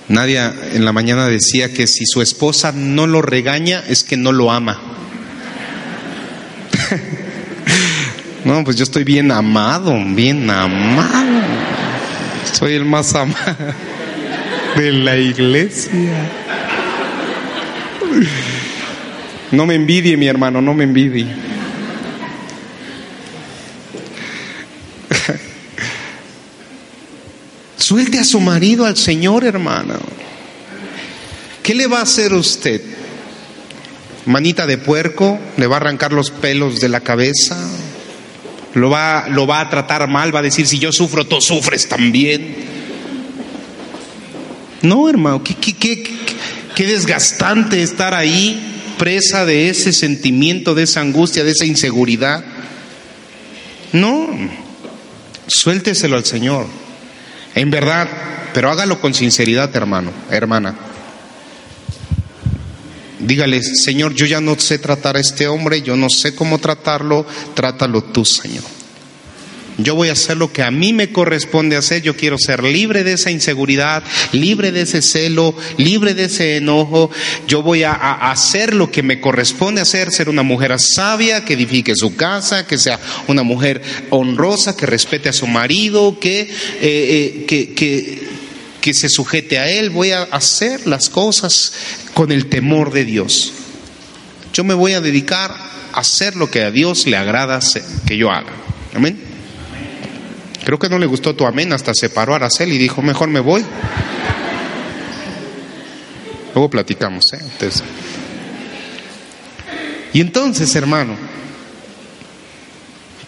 Nadia 0.09 0.55
en 0.73 0.85
la 0.85 0.92
mañana 0.92 1.27
decía 1.29 1.73
que 1.73 1.87
si 1.87 2.05
su 2.07 2.21
esposa 2.23 2.73
no 2.73 3.07
lo 3.07 3.23
regaña 3.23 3.83
es 3.88 4.05
que 4.05 4.19
no 4.19 4.33
lo 4.33 4.53
ama. 4.53 4.96
No, 8.47 8.63
pues 8.63 8.77
yo 8.77 8.85
estoy 8.85 9.03
bien 9.03 9.33
amado, 9.33 9.93
bien 10.15 10.49
amado. 10.49 11.43
Soy 12.53 12.75
el 12.75 12.85
más 12.85 13.13
amado 13.17 13.57
de 14.77 14.93
la 14.93 15.17
iglesia. 15.17 16.31
No 19.51 19.67
me 19.67 19.75
envidie, 19.75 20.17
mi 20.17 20.29
hermano, 20.29 20.63
no 20.63 20.75
me 20.75 20.85
envidie. 20.85 21.27
Suelte 27.77 28.21
a 28.21 28.25
su 28.25 28.39
marido 28.39 28.87
al 28.87 28.97
Señor, 28.97 29.45
hermano. 29.45 29.99
¿Qué 31.65 31.75
le 31.75 31.89
va 31.89 31.99
a 31.99 32.03
hacer 32.03 32.33
usted? 32.33 32.81
Manita 34.25 34.69
de 34.69 34.79
puerco, 34.79 35.37
le 35.57 35.67
va 35.67 35.79
a 35.79 35.81
arrancar 35.81 36.13
los 36.13 36.31
pelos 36.31 36.81
de 36.81 36.89
la 36.89 37.01
cabeza, 37.01 37.57
lo 38.77 38.91
va, 38.91 39.27
lo 39.31 39.47
va 39.47 39.61
a 39.61 39.71
tratar 39.71 40.07
mal, 40.07 40.35
va 40.35 40.41
a 40.41 40.43
decir, 40.43 40.67
si 40.67 40.79
yo 40.79 40.93
sufro, 40.93 41.27
tú 41.27 41.41
sufres 41.41 41.89
también. 41.89 42.55
No, 44.83 45.09
hermano, 45.09 45.43
qué, 45.43 45.55
qué, 45.55 45.73
qué, 45.75 46.05
qué 46.75 46.87
desgastante 46.87 47.83
estar 47.83 48.12
ahí, 48.12 48.95
presa 48.99 49.47
de 49.47 49.71
ese 49.71 49.95
sentimiento, 49.95 50.75
de 50.75 50.83
esa 50.83 51.01
angustia, 51.01 51.43
de 51.43 51.53
esa 51.53 51.65
inseguridad. 51.65 52.45
No, 53.93 54.29
suélteselo 55.47 56.17
al 56.17 56.27
Señor. 56.27 56.67
En 57.55 57.71
verdad, 57.71 58.11
pero 58.53 58.71
hágalo 58.71 59.01
con 59.01 59.15
sinceridad, 59.15 59.75
hermano, 59.75 60.12
hermana. 60.31 60.75
Dígale, 63.18 63.62
Señor, 63.62 64.14
yo 64.14 64.26
ya 64.26 64.40
no 64.40 64.59
sé 64.59 64.79
tratar 64.79 65.16
a 65.16 65.20
este 65.20 65.46
hombre, 65.48 65.83
yo 65.83 65.96
no 65.96 66.11
sé 66.11 66.35
cómo 66.35 66.59
tratarlo, 66.59 67.26
trátalo 67.55 68.02
tú, 68.02 68.24
Señor. 68.24 68.64
Yo 69.79 69.94
voy 69.94 70.09
a 70.09 70.12
hacer 70.12 70.38
lo 70.38 70.52
que 70.52 70.62
a 70.62 70.70
mí 70.70 70.92
me 70.92 71.12
corresponde 71.12 71.76
hacer. 71.76 72.00
Yo 72.00 72.16
quiero 72.16 72.38
ser 72.38 72.62
libre 72.62 73.05
de 73.05 73.12
esa 73.12 73.31
inseguridad, 73.31 74.02
libre 74.33 74.72
de 74.72 74.83
ese 74.83 75.02
celo, 75.02 75.55
libre 75.76 76.14
de 76.14 76.24
ese 76.24 76.57
enojo. 76.57 77.11
Yo 77.46 77.62
voy 77.62 77.83
a, 77.83 77.92
hacer 77.92 78.74
lo 78.74 78.90
que 78.90 79.02
me 79.02 79.20
corresponde 79.20 79.83
hacer, 79.83 80.11
ser 80.12 80.29
una 80.31 80.42
mujer 80.42 80.74
sabia, 80.79 81.44
que 81.44 81.55
edifique 81.55 81.94
su 81.94 82.16
casa, 82.16 82.66
que 82.66 82.79
sea 82.79 82.98
una 83.29 83.42
mujer 83.42 83.83
honrosa, 84.11 84.76
que 84.76 84.87
respete 84.87 85.29
a 85.29 85.35
su 85.35 85.46
marido, 85.46 86.18
que, 86.18 86.40
eh, 86.40 86.48
eh, 86.81 87.44
que, 87.46 88.36
que 88.87 88.94
se 88.94 89.09
sujete 89.09 89.59
a 89.59 89.68
él. 89.68 89.90
Voy 89.90 90.12
a 90.12 90.22
hacer 90.22 90.87
las 90.87 91.11
cosas 91.11 91.72
con 92.14 92.31
el 92.31 92.46
temor 92.46 92.92
de 92.92 93.05
Dios. 93.05 93.53
Yo 94.53 94.62
me 94.62 94.75
voy 94.75 94.92
a 94.92 95.01
dedicar 95.01 95.51
a 95.92 95.99
hacer 95.99 96.37
lo 96.37 96.49
que 96.49 96.62
a 96.62 96.70
Dios 96.70 97.09
le 97.09 97.16
agrada 97.16 97.59
que 98.07 98.16
yo 98.16 98.31
haga. 98.31 98.53
Amén. 98.94 99.18
Creo 100.64 100.79
que 100.79 100.88
no 100.88 101.01
le 101.01 101.07
gustó 101.07 101.35
tu 101.35 101.44
amén, 101.46 101.72
hasta 101.72 101.94
se 101.94 102.11
paró 102.11 102.37
Aracel 102.37 102.72
y 102.72 102.79
dijo, 102.79 103.03
mejor 103.03 103.29
me 103.29 103.40
voy. 103.40 103.64
Luego 106.55 106.70
platicamos, 106.70 107.33
¿eh? 107.33 107.40
Y 110.12 110.20
entonces, 110.20 110.77
hermano, 110.77 111.16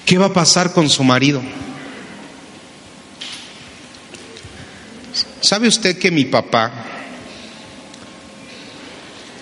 ¿qué 0.07 0.19
va 0.19 0.27
a 0.27 0.33
pasar 0.33 0.73
con 0.73 0.89
su 0.89 1.03
marido? 1.03 1.43
¿Sabe 5.49 5.67
usted 5.67 5.97
que 5.97 6.11
mi 6.11 6.27
papá 6.27 6.71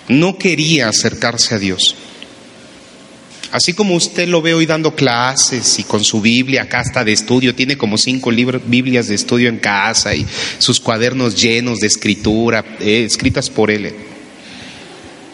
no 0.06 0.38
quería 0.38 0.88
acercarse 0.88 1.56
a 1.56 1.58
Dios? 1.58 1.96
Así 3.50 3.72
como 3.72 3.96
usted 3.96 4.28
lo 4.28 4.40
ve 4.40 4.54
hoy 4.54 4.66
dando 4.66 4.94
clases 4.94 5.80
y 5.80 5.82
con 5.82 6.04
su 6.04 6.20
Biblia, 6.20 6.68
está 6.72 7.02
de 7.02 7.12
estudio, 7.12 7.56
tiene 7.56 7.76
como 7.76 7.98
cinco 7.98 8.30
libros, 8.30 8.62
Biblias 8.64 9.08
de 9.08 9.16
estudio 9.16 9.48
en 9.48 9.58
casa 9.58 10.14
y 10.14 10.24
sus 10.58 10.78
cuadernos 10.78 11.42
llenos 11.42 11.80
de 11.80 11.88
escritura, 11.88 12.64
eh, 12.78 13.02
escritas 13.04 13.50
por 13.50 13.72
él. 13.72 13.92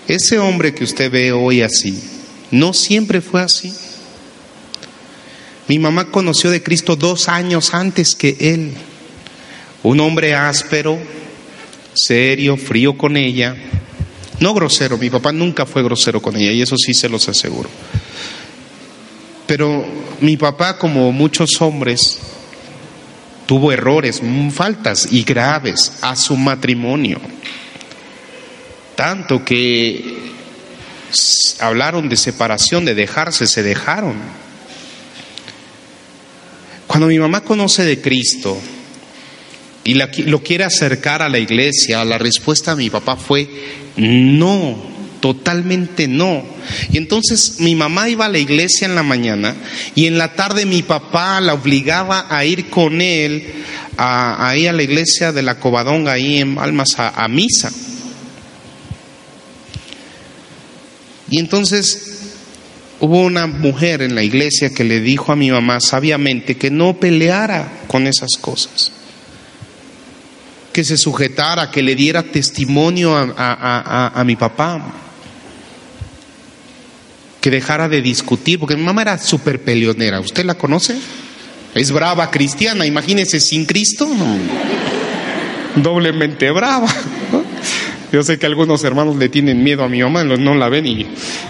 Ese 0.08 0.38
hombre 0.38 0.72
que 0.72 0.84
usted 0.84 1.10
ve 1.10 1.32
hoy 1.32 1.60
así, 1.60 2.02
no 2.50 2.72
siempre 2.72 3.20
fue 3.20 3.42
así. 3.42 3.74
Mi 5.68 5.78
mamá 5.78 6.06
conoció 6.06 6.50
de 6.50 6.62
Cristo 6.62 6.96
dos 6.96 7.28
años 7.28 7.74
antes 7.74 8.14
que 8.14 8.38
él. 8.40 8.72
Un 9.82 9.98
hombre 10.00 10.34
áspero, 10.34 10.98
serio, 11.94 12.56
frío 12.56 12.96
con 12.96 13.16
ella. 13.16 13.56
No 14.38 14.54
grosero, 14.54 14.96
mi 14.96 15.10
papá 15.10 15.32
nunca 15.32 15.66
fue 15.66 15.82
grosero 15.82 16.20
con 16.22 16.36
ella 16.36 16.52
y 16.52 16.62
eso 16.62 16.76
sí 16.76 16.94
se 16.94 17.08
los 17.08 17.28
aseguro. 17.28 17.68
Pero 19.46 19.84
mi 20.20 20.36
papá, 20.36 20.78
como 20.78 21.10
muchos 21.12 21.60
hombres, 21.60 22.20
tuvo 23.46 23.72
errores, 23.72 24.22
faltas 24.52 25.08
y 25.10 25.24
graves 25.24 25.98
a 26.00 26.16
su 26.16 26.36
matrimonio. 26.36 27.20
Tanto 28.94 29.44
que 29.44 30.32
hablaron 31.58 32.08
de 32.08 32.16
separación, 32.16 32.84
de 32.84 32.94
dejarse, 32.94 33.46
se 33.46 33.62
dejaron. 33.62 34.14
Cuando 36.86 37.08
mi 37.08 37.18
mamá 37.18 37.42
conoce 37.42 37.84
de 37.84 38.00
Cristo 38.00 38.58
y 39.84 39.94
lo 39.94 40.42
quiere 40.42 40.64
acercar 40.64 41.22
a 41.22 41.28
la 41.28 41.38
iglesia, 41.38 42.04
la 42.04 42.18
respuesta 42.18 42.74
de 42.74 42.84
mi 42.84 42.90
papá 42.90 43.16
fue 43.16 43.48
no 43.96 44.92
totalmente 45.22 46.08
no. 46.08 46.44
Y 46.90 46.98
entonces 46.98 47.60
mi 47.60 47.74
mamá 47.74 48.10
iba 48.10 48.26
a 48.26 48.28
la 48.28 48.38
iglesia 48.38 48.86
en 48.86 48.96
la 48.96 49.04
mañana 49.04 49.54
y 49.94 50.06
en 50.06 50.18
la 50.18 50.34
tarde 50.34 50.66
mi 50.66 50.82
papá 50.82 51.40
la 51.40 51.54
obligaba 51.54 52.26
a 52.28 52.44
ir 52.44 52.68
con 52.68 53.00
él 53.00 53.44
a, 53.96 54.48
ahí 54.48 54.66
a 54.66 54.72
la 54.72 54.82
iglesia 54.82 55.32
de 55.32 55.42
la 55.42 55.58
Covadonga, 55.58 56.12
ahí 56.12 56.38
en 56.38 56.58
Almas, 56.58 56.96
a, 56.98 57.26
misa. 57.28 57.72
Y 61.30 61.38
entonces 61.38 62.34
hubo 63.00 63.22
una 63.22 63.46
mujer 63.46 64.02
en 64.02 64.14
la 64.14 64.24
iglesia 64.24 64.70
que 64.70 64.84
le 64.84 65.00
dijo 65.00 65.32
a 65.32 65.36
mi 65.36 65.50
mamá 65.50 65.80
sabiamente 65.80 66.56
que 66.56 66.70
no 66.70 66.98
peleara 66.98 67.84
con 67.86 68.06
esas 68.08 68.30
cosas. 68.40 68.92
Que 70.72 70.84
se 70.84 70.96
sujetara, 70.96 71.70
que 71.70 71.82
le 71.82 71.94
diera 71.94 72.22
testimonio 72.22 73.16
a, 73.16 73.32
a, 73.36 74.20
a, 74.20 74.24
mi 74.24 74.36
papá, 74.36 74.82
que 77.40 77.50
dejara 77.50 77.88
de 77.88 78.00
discutir, 78.00 78.58
porque 78.58 78.76
mi 78.76 78.82
mamá 78.82 79.02
era 79.02 79.18
súper 79.18 79.60
peleonera. 79.60 80.20
¿Usted 80.20 80.44
la 80.44 80.54
conoce? 80.54 80.96
Es 81.74 81.92
brava 81.92 82.30
cristiana, 82.30 82.86
imagínese 82.86 83.40
sin 83.40 83.66
Cristo, 83.66 84.08
doblemente 85.76 86.50
brava. 86.50 86.88
Yo 88.12 88.22
sé 88.22 88.38
que 88.38 88.44
algunos 88.44 88.84
hermanos 88.84 89.16
le 89.16 89.28
tienen 89.28 89.62
miedo 89.62 89.84
a 89.84 89.88
mi 89.88 90.02
mamá, 90.02 90.22
no 90.24 90.54
la 90.54 90.68
ven 90.68 90.86
y 90.86 91.06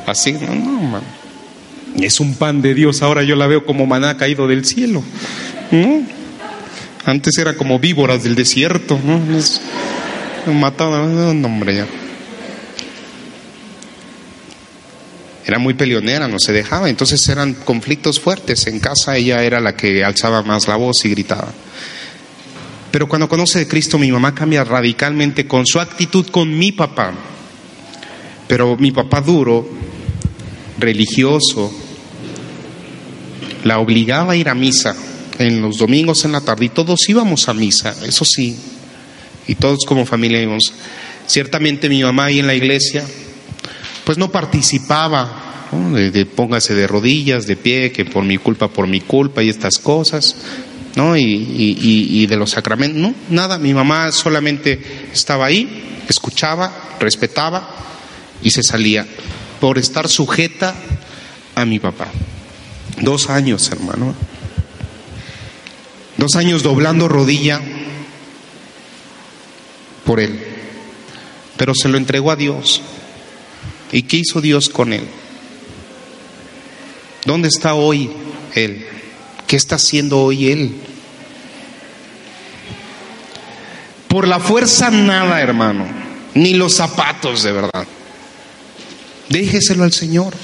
así, 0.06 0.32
no, 0.32 0.54
no, 0.54 1.00
Es 2.00 2.20
un 2.20 2.36
pan 2.36 2.62
de 2.62 2.74
Dios, 2.74 3.02
ahora 3.02 3.24
yo 3.24 3.34
la 3.34 3.48
veo 3.48 3.66
como 3.66 3.84
maná 3.86 4.16
caído 4.16 4.46
del 4.46 4.64
cielo. 4.64 5.02
Antes 7.04 7.36
era 7.38 7.56
como 7.56 7.78
víboras 7.80 8.22
del 8.22 8.36
desierto, 8.36 8.98
¿no? 9.02 9.36
Es, 9.36 9.60
mataban, 10.46 11.42
no, 11.42 11.48
hombre, 11.48 11.76
ya. 11.76 11.86
Era 15.44 15.58
muy 15.58 15.74
peleonera, 15.74 16.28
no 16.28 16.38
se 16.38 16.52
dejaba, 16.52 16.88
entonces 16.88 17.28
eran 17.28 17.54
conflictos 17.54 18.20
fuertes. 18.20 18.68
En 18.68 18.78
casa 18.78 19.16
ella 19.16 19.42
era 19.42 19.58
la 19.60 19.74
que 19.74 20.04
alzaba 20.04 20.42
más 20.42 20.68
la 20.68 20.76
voz 20.76 21.04
y 21.04 21.10
gritaba. 21.10 21.52
Pero 22.92 23.08
cuando 23.08 23.28
conoce 23.28 23.58
de 23.58 23.66
Cristo, 23.66 23.98
mi 23.98 24.12
mamá 24.12 24.34
cambia 24.34 24.62
radicalmente 24.62 25.48
con 25.48 25.66
su 25.66 25.80
actitud 25.80 26.28
con 26.28 26.56
mi 26.56 26.70
papá. 26.70 27.12
Pero 28.46 28.76
mi 28.76 28.92
papá 28.92 29.20
duro, 29.20 29.68
religioso, 30.78 31.72
la 33.64 33.80
obligaba 33.80 34.34
a 34.34 34.36
ir 34.36 34.48
a 34.48 34.54
misa 34.54 34.94
en 35.46 35.60
los 35.60 35.78
domingos 35.78 36.24
en 36.24 36.32
la 36.32 36.40
tarde 36.40 36.66
y 36.66 36.68
todos 36.68 37.08
íbamos 37.08 37.48
a 37.48 37.54
misa, 37.54 37.94
eso 38.06 38.24
sí, 38.24 38.56
y 39.46 39.54
todos 39.54 39.84
como 39.86 40.06
familia 40.06 40.42
íbamos. 40.42 40.72
Ciertamente 41.26 41.88
mi 41.88 42.02
mamá 42.02 42.26
ahí 42.26 42.38
en 42.40 42.46
la 42.46 42.54
iglesia, 42.54 43.04
pues 44.04 44.18
no 44.18 44.30
participaba, 44.30 45.38
De, 45.72 46.26
póngase 46.26 46.74
de 46.74 46.86
rodillas, 46.86 47.46
de 47.46 47.56
pie, 47.56 47.92
que 47.92 48.04
por 48.04 48.24
mi 48.24 48.36
culpa, 48.36 48.68
por 48.68 48.86
mi 48.86 49.00
culpa 49.00 49.42
y 49.42 49.48
estas 49.48 49.78
cosas, 49.78 50.36
¿no? 50.96 51.16
Y, 51.16 51.22
y 51.22 52.26
de 52.26 52.36
los 52.36 52.50
sacramentos, 52.50 53.00
no, 53.00 53.14
nada, 53.30 53.56
mi 53.56 53.72
mamá 53.72 54.12
solamente 54.12 54.78
estaba 55.14 55.46
ahí, 55.46 56.02
escuchaba, 56.08 56.96
respetaba 57.00 57.70
y 58.42 58.50
se 58.50 58.62
salía 58.62 59.06
por 59.60 59.78
estar 59.78 60.08
sujeta 60.08 60.74
a 61.54 61.64
mi 61.64 61.78
papá. 61.78 62.08
Dos 63.00 63.30
años, 63.30 63.70
hermano. 63.70 64.14
Dos 66.16 66.36
años 66.36 66.62
doblando 66.62 67.08
rodilla 67.08 67.60
por 70.04 70.20
él. 70.20 70.38
Pero 71.56 71.74
se 71.74 71.88
lo 71.88 71.96
entregó 71.98 72.30
a 72.30 72.36
Dios. 72.36 72.82
¿Y 73.92 74.02
qué 74.02 74.18
hizo 74.18 74.40
Dios 74.40 74.68
con 74.68 74.92
él? 74.92 75.06
¿Dónde 77.24 77.48
está 77.48 77.74
hoy 77.74 78.10
él? 78.54 78.86
¿Qué 79.46 79.56
está 79.56 79.76
haciendo 79.76 80.20
hoy 80.20 80.50
él? 80.50 80.74
Por 84.08 84.28
la 84.28 84.40
fuerza 84.40 84.90
nada, 84.90 85.40
hermano, 85.40 85.86
ni 86.34 86.54
los 86.54 86.74
zapatos 86.74 87.42
de 87.42 87.52
verdad. 87.52 87.86
Déjeselo 89.28 89.84
al 89.84 89.92
Señor. 89.92 90.34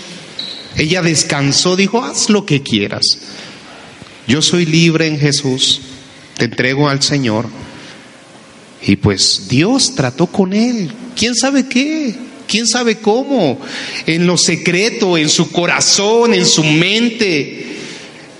Ella 0.76 1.02
descansó, 1.02 1.76
dijo, 1.76 2.02
haz 2.02 2.30
lo 2.30 2.46
que 2.46 2.62
quieras. 2.62 3.02
Yo 4.28 4.42
soy 4.42 4.66
libre 4.66 5.06
en 5.06 5.18
Jesús, 5.18 5.80
te 6.36 6.44
entrego 6.44 6.88
al 6.88 7.02
Señor. 7.02 7.46
Y 8.82 8.96
pues 8.96 9.48
Dios 9.48 9.94
trató 9.94 10.26
con 10.26 10.52
él. 10.52 10.92
¿Quién 11.16 11.34
sabe 11.34 11.66
qué? 11.66 12.14
¿Quién 12.46 12.66
sabe 12.66 12.98
cómo? 12.98 13.58
En 14.06 14.26
lo 14.26 14.36
secreto, 14.36 15.16
en 15.16 15.30
su 15.30 15.50
corazón, 15.50 16.34
en 16.34 16.46
su 16.46 16.62
mente. 16.62 17.78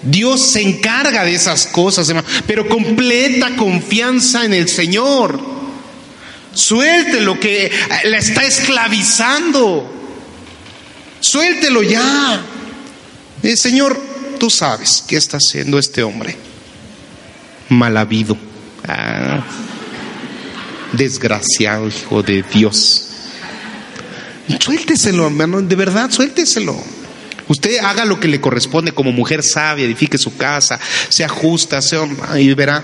Dios 0.02 0.42
se 0.42 0.62
encarga 0.62 1.24
de 1.24 1.34
esas 1.34 1.66
cosas. 1.66 2.12
Pero 2.46 2.68
completa 2.68 3.56
confianza 3.56 4.44
en 4.44 4.52
el 4.52 4.68
Señor. 4.68 5.40
Suelte 6.52 7.20
lo 7.22 7.40
que 7.40 7.72
la 8.04 8.18
está 8.18 8.44
esclavizando. 8.44 9.90
Suéltelo 11.20 11.82
ya. 11.82 12.42
El 13.42 13.56
Señor, 13.56 14.00
tú 14.38 14.50
sabes 14.50 15.04
qué 15.06 15.16
está 15.16 15.36
haciendo 15.36 15.78
este 15.78 16.02
hombre. 16.02 16.36
Mal 17.68 17.96
habido. 17.96 18.36
Ah, 18.86 19.42
desgraciado 20.92 21.88
hijo 21.88 22.22
de 22.22 22.42
Dios. 22.42 23.04
Suélteselo, 24.60 25.26
hermano, 25.26 25.60
de 25.60 25.76
verdad, 25.76 26.10
suélteselo. 26.10 26.76
Usted 27.48 27.78
haga 27.78 28.04
lo 28.04 28.20
que 28.20 28.28
le 28.28 28.40
corresponde 28.40 28.92
como 28.92 29.12
mujer 29.12 29.42
sabia, 29.42 29.84
edifique 29.84 30.18
su 30.18 30.36
casa, 30.36 30.78
sea 31.08 31.28
justa, 31.28 31.80
sea, 31.82 32.06
y 32.38 32.52
verá. 32.54 32.82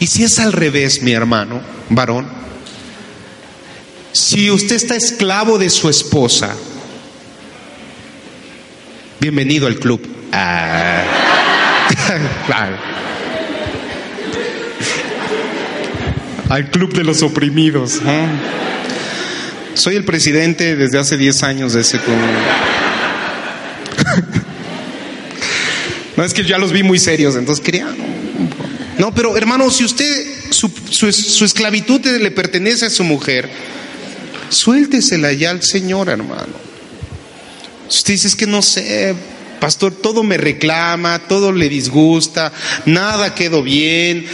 Y 0.00 0.06
si 0.06 0.24
es 0.24 0.38
al 0.38 0.52
revés, 0.52 1.02
mi 1.02 1.12
hermano, 1.12 1.60
varón, 1.90 2.26
si 4.12 4.50
usted 4.50 4.76
está 4.76 4.96
esclavo 4.96 5.58
de 5.58 5.70
su 5.70 5.88
esposa, 5.88 6.54
bienvenido 9.20 9.66
al 9.66 9.76
club. 9.76 10.00
Ah. 10.32 11.04
al 16.48 16.70
club 16.70 16.94
de 16.94 17.04
los 17.04 17.22
oprimidos. 17.22 18.00
Soy 19.74 19.96
el 19.96 20.04
presidente 20.04 20.76
desde 20.76 20.98
hace 20.98 21.16
10 21.16 21.42
años 21.42 21.72
de 21.72 21.80
ese 21.82 21.98
club. 21.98 22.16
no 26.16 26.24
es 26.24 26.34
que 26.34 26.44
ya 26.44 26.58
los 26.58 26.72
vi 26.72 26.82
muy 26.82 26.98
serios, 26.98 27.36
entonces 27.36 27.64
quería. 27.64 27.86
No, 28.98 29.14
pero 29.14 29.36
hermano, 29.36 29.70
si 29.70 29.84
usted, 29.84 30.26
su, 30.50 30.70
su 30.90 31.44
esclavitud 31.44 32.04
le 32.04 32.30
pertenece 32.30 32.86
a 32.86 32.90
su 32.90 33.04
mujer, 33.04 33.48
suéltesela 34.48 35.32
ya 35.32 35.50
al 35.50 35.62
Señor, 35.62 36.08
hermano. 36.08 36.67
Usted 37.88 38.14
dice, 38.14 38.28
es 38.28 38.36
que 38.36 38.46
no 38.46 38.62
sé, 38.62 39.14
pastor, 39.60 39.92
todo 39.92 40.22
me 40.22 40.36
reclama, 40.36 41.20
todo 41.20 41.52
le 41.52 41.68
disgusta, 41.68 42.52
nada 42.86 43.34
quedó 43.34 43.62
bien, 43.62 44.26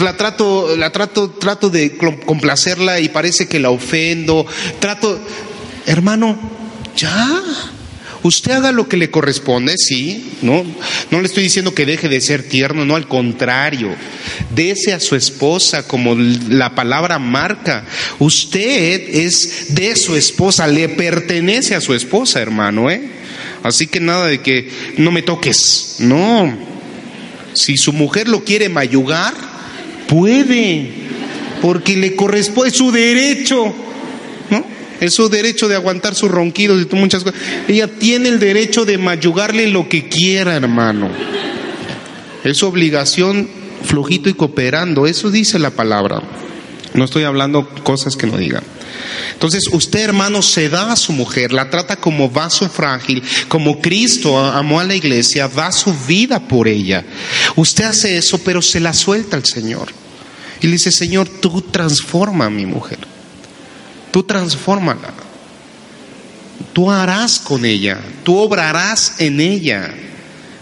la 0.00 0.16
trato, 0.16 0.76
la 0.76 0.90
trato, 0.92 1.30
trato 1.30 1.70
de 1.70 1.96
complacerla 1.96 3.00
y 3.00 3.08
parece 3.08 3.48
que 3.48 3.60
la 3.60 3.70
ofendo, 3.70 4.46
trato, 4.80 5.18
hermano, 5.86 6.38
ya, 6.96 7.42
Usted 8.26 8.50
haga 8.50 8.72
lo 8.72 8.88
que 8.88 8.96
le 8.96 9.08
corresponde, 9.08 9.76
sí, 9.78 10.32
no, 10.42 10.64
no 11.12 11.20
le 11.20 11.26
estoy 11.28 11.44
diciendo 11.44 11.74
que 11.74 11.86
deje 11.86 12.08
de 12.08 12.20
ser 12.20 12.42
tierno, 12.42 12.84
no, 12.84 12.96
al 12.96 13.06
contrario, 13.06 13.94
dese 14.52 14.92
a 14.92 14.98
su 14.98 15.14
esposa 15.14 15.86
como 15.86 16.16
la 16.16 16.74
palabra 16.74 17.20
marca. 17.20 17.84
Usted 18.18 19.10
es 19.10 19.76
de 19.76 19.94
su 19.94 20.16
esposa, 20.16 20.66
le 20.66 20.88
pertenece 20.88 21.76
a 21.76 21.80
su 21.80 21.94
esposa, 21.94 22.42
hermano, 22.42 22.90
¿eh? 22.90 23.00
Así 23.62 23.86
que 23.86 24.00
nada 24.00 24.26
de 24.26 24.40
que 24.40 24.70
no 24.96 25.12
me 25.12 25.22
toques, 25.22 25.98
no. 26.00 26.52
Si 27.52 27.76
su 27.76 27.92
mujer 27.92 28.26
lo 28.26 28.42
quiere 28.42 28.68
mayugar, 28.68 29.34
puede, 30.08 30.90
porque 31.62 31.96
le 31.96 32.16
corresponde 32.16 32.72
su 32.72 32.90
derecho. 32.90 33.72
Es 35.00 35.14
su 35.14 35.28
derecho 35.28 35.68
de 35.68 35.76
aguantar 35.76 36.14
sus 36.14 36.30
ronquidos 36.30 36.86
y 36.90 36.94
muchas 36.96 37.22
cosas. 37.22 37.38
Ella 37.68 37.88
tiene 37.88 38.28
el 38.28 38.38
derecho 38.38 38.84
de 38.84 38.98
mayugarle 38.98 39.68
lo 39.68 39.88
que 39.88 40.08
quiera, 40.08 40.56
hermano. 40.56 41.10
Es 42.44 42.58
su 42.58 42.66
obligación 42.66 43.48
flojito 43.82 44.28
y 44.28 44.34
cooperando. 44.34 45.06
Eso 45.06 45.30
dice 45.30 45.58
la 45.58 45.70
palabra. 45.70 46.22
No 46.94 47.04
estoy 47.04 47.24
hablando 47.24 47.68
cosas 47.82 48.16
que 48.16 48.26
no 48.26 48.38
digan. 48.38 48.62
Entonces 49.32 49.64
usted, 49.70 50.00
hermano, 50.00 50.40
se 50.40 50.68
da 50.70 50.92
a 50.92 50.96
su 50.96 51.12
mujer, 51.12 51.52
la 51.52 51.68
trata 51.68 51.96
como 51.96 52.30
vaso 52.30 52.68
frágil, 52.70 53.22
como 53.48 53.80
Cristo 53.80 54.38
amó 54.38 54.80
a 54.80 54.84
la 54.84 54.94
iglesia, 54.94 55.48
da 55.48 55.70
su 55.72 55.92
vida 56.08 56.40
por 56.40 56.68
ella. 56.68 57.04
Usted 57.54 57.84
hace 57.84 58.16
eso, 58.16 58.38
pero 58.38 58.62
se 58.62 58.80
la 58.80 58.94
suelta 58.94 59.36
al 59.36 59.44
Señor. 59.44 59.88
Y 60.62 60.66
le 60.68 60.74
dice, 60.74 60.90
Señor, 60.90 61.28
tú 61.28 61.60
transforma 61.60 62.46
a 62.46 62.50
mi 62.50 62.64
mujer. 62.64 62.98
Tú 64.16 64.22
transfórmala. 64.22 65.12
Tú 66.72 66.90
harás 66.90 67.38
con 67.38 67.66
ella. 67.66 68.00
Tú 68.24 68.38
obrarás 68.38 69.16
en 69.18 69.42
ella. 69.42 69.92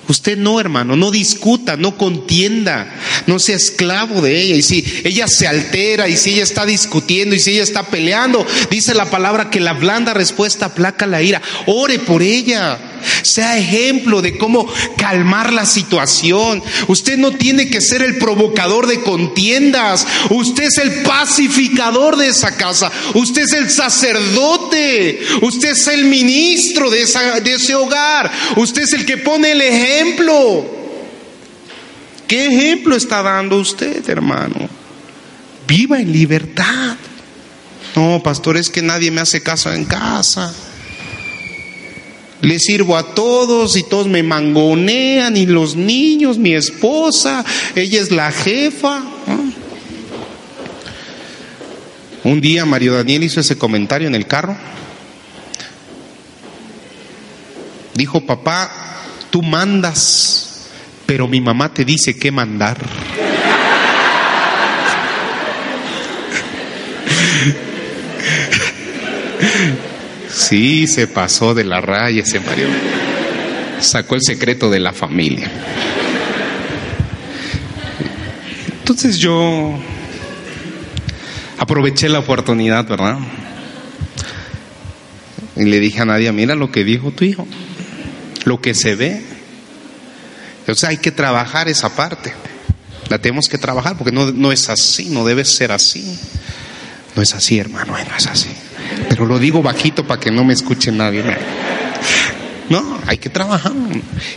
Usted 0.08 0.36
no, 0.36 0.58
hermano, 0.58 0.96
no 0.96 1.12
discuta, 1.12 1.76
no 1.76 1.96
contienda, 1.96 2.92
no 3.28 3.38
sea 3.38 3.54
esclavo 3.54 4.22
de 4.22 4.40
ella. 4.40 4.56
Y 4.56 4.62
si 4.62 5.02
ella 5.04 5.28
se 5.28 5.46
altera, 5.46 6.08
y 6.08 6.16
si 6.16 6.32
ella 6.32 6.42
está 6.42 6.66
discutiendo, 6.66 7.36
y 7.36 7.38
si 7.38 7.52
ella 7.52 7.62
está 7.62 7.84
peleando, 7.84 8.44
dice 8.72 8.92
la 8.92 9.08
palabra 9.08 9.50
que 9.50 9.60
la 9.60 9.74
blanda 9.74 10.14
respuesta 10.14 10.66
aplaca 10.66 11.06
la 11.06 11.22
ira. 11.22 11.40
Ore 11.66 12.00
por 12.00 12.24
ella, 12.24 12.76
Sea 13.22 13.58
ejemplo 13.58 14.22
de 14.22 14.36
cómo 14.36 14.66
calmar 14.96 15.52
la 15.52 15.66
situación. 15.66 16.62
Usted 16.88 17.18
no 17.18 17.32
tiene 17.32 17.68
que 17.68 17.80
ser 17.80 18.02
el 18.02 18.18
provocador 18.18 18.86
de 18.86 19.00
contiendas. 19.00 20.06
Usted 20.30 20.64
es 20.64 20.78
el 20.78 21.02
pacificador 21.02 22.16
de 22.16 22.28
esa 22.28 22.56
casa. 22.56 22.90
Usted 23.14 23.42
es 23.42 23.52
el 23.52 23.70
sacerdote. 23.70 25.20
Usted 25.42 25.70
es 25.70 25.86
el 25.88 26.04
ministro 26.06 26.90
de, 26.90 27.02
ese 27.02 27.74
hogar. 27.74 28.30
Usted 28.56 28.82
es 28.82 28.92
el 28.92 29.06
que 29.06 29.18
pone 29.18 29.52
el 29.52 29.60
ejemplo. 29.60 30.84
¿Qué 32.26 32.46
ejemplo 32.46 32.96
está 32.96 33.22
dando 33.22 33.58
usted, 33.58 34.08
hermano? 34.08 34.68
Viva 35.66 36.00
en 36.00 36.12
libertad. 36.12 36.96
No, 37.94 38.20
pastor, 38.22 38.56
es 38.56 38.70
que 38.70 38.82
nadie 38.82 39.10
me 39.10 39.20
hace 39.20 39.42
caso 39.42 39.72
en 39.72 39.84
casa. 39.84 40.52
Le 42.44 42.58
sirvo 42.58 42.96
a 42.98 43.14
todos 43.14 43.74
y 43.74 43.84
todos 43.84 44.06
me 44.06 44.22
mangonean 44.22 45.34
y 45.34 45.46
los 45.46 45.76
niños, 45.76 46.36
mi 46.36 46.54
esposa, 46.54 47.42
ella 47.74 48.02
es 48.02 48.10
la 48.10 48.30
jefa. 48.30 49.02
Un 52.22 52.42
día 52.42 52.66
Mario 52.66 52.92
Daniel 52.94 53.24
hizo 53.24 53.40
ese 53.40 53.56
comentario 53.56 54.06
en 54.08 54.14
el 54.14 54.26
carro. 54.26 54.54
Dijo, 57.94 58.20
papá, 58.26 58.70
tú 59.30 59.40
mandas, 59.40 60.68
pero 61.06 61.26
mi 61.26 61.40
mamá 61.40 61.72
te 61.72 61.86
dice 61.86 62.18
qué 62.18 62.30
mandar. 62.30 62.76
Sí, 70.48 70.86
se 70.86 71.06
pasó 71.06 71.54
de 71.54 71.64
la 71.64 71.80
raya 71.80 72.22
ese 72.22 72.38
Mario. 72.38 72.68
Sacó 73.80 74.14
el 74.14 74.20
secreto 74.20 74.68
de 74.68 74.78
la 74.78 74.92
familia. 74.92 75.50
Entonces 78.78 79.16
yo 79.16 79.78
aproveché 81.56 82.10
la 82.10 82.18
oportunidad, 82.18 82.86
¿verdad? 82.86 83.16
Y 85.56 85.64
le 85.64 85.80
dije 85.80 86.02
a 86.02 86.04
Nadia, 86.04 86.30
mira 86.30 86.54
lo 86.54 86.70
que 86.70 86.84
dijo 86.84 87.10
tu 87.10 87.24
hijo, 87.24 87.46
lo 88.44 88.60
que 88.60 88.74
se 88.74 88.96
ve. 88.96 89.22
O 90.68 90.74
sea, 90.74 90.90
hay 90.90 90.98
que 90.98 91.10
trabajar 91.10 91.68
esa 91.68 91.96
parte. 91.96 92.34
La 93.08 93.18
tenemos 93.18 93.48
que 93.48 93.56
trabajar 93.56 93.96
porque 93.96 94.12
no, 94.12 94.30
no 94.30 94.52
es 94.52 94.68
así, 94.68 95.08
no 95.08 95.24
debe 95.24 95.46
ser 95.46 95.72
así. 95.72 96.18
No 97.16 97.22
es 97.22 97.34
así, 97.34 97.58
hermano, 97.58 97.92
no 97.96 98.16
es 98.16 98.26
así. 98.26 98.50
Pero 99.08 99.26
lo 99.26 99.38
digo 99.38 99.62
bajito 99.62 100.06
para 100.06 100.20
que 100.20 100.30
no 100.30 100.44
me 100.44 100.54
escuche 100.54 100.90
nadie. 100.92 101.22
No, 102.70 102.98
hay 103.06 103.18
que 103.18 103.28
trabajar. 103.28 103.72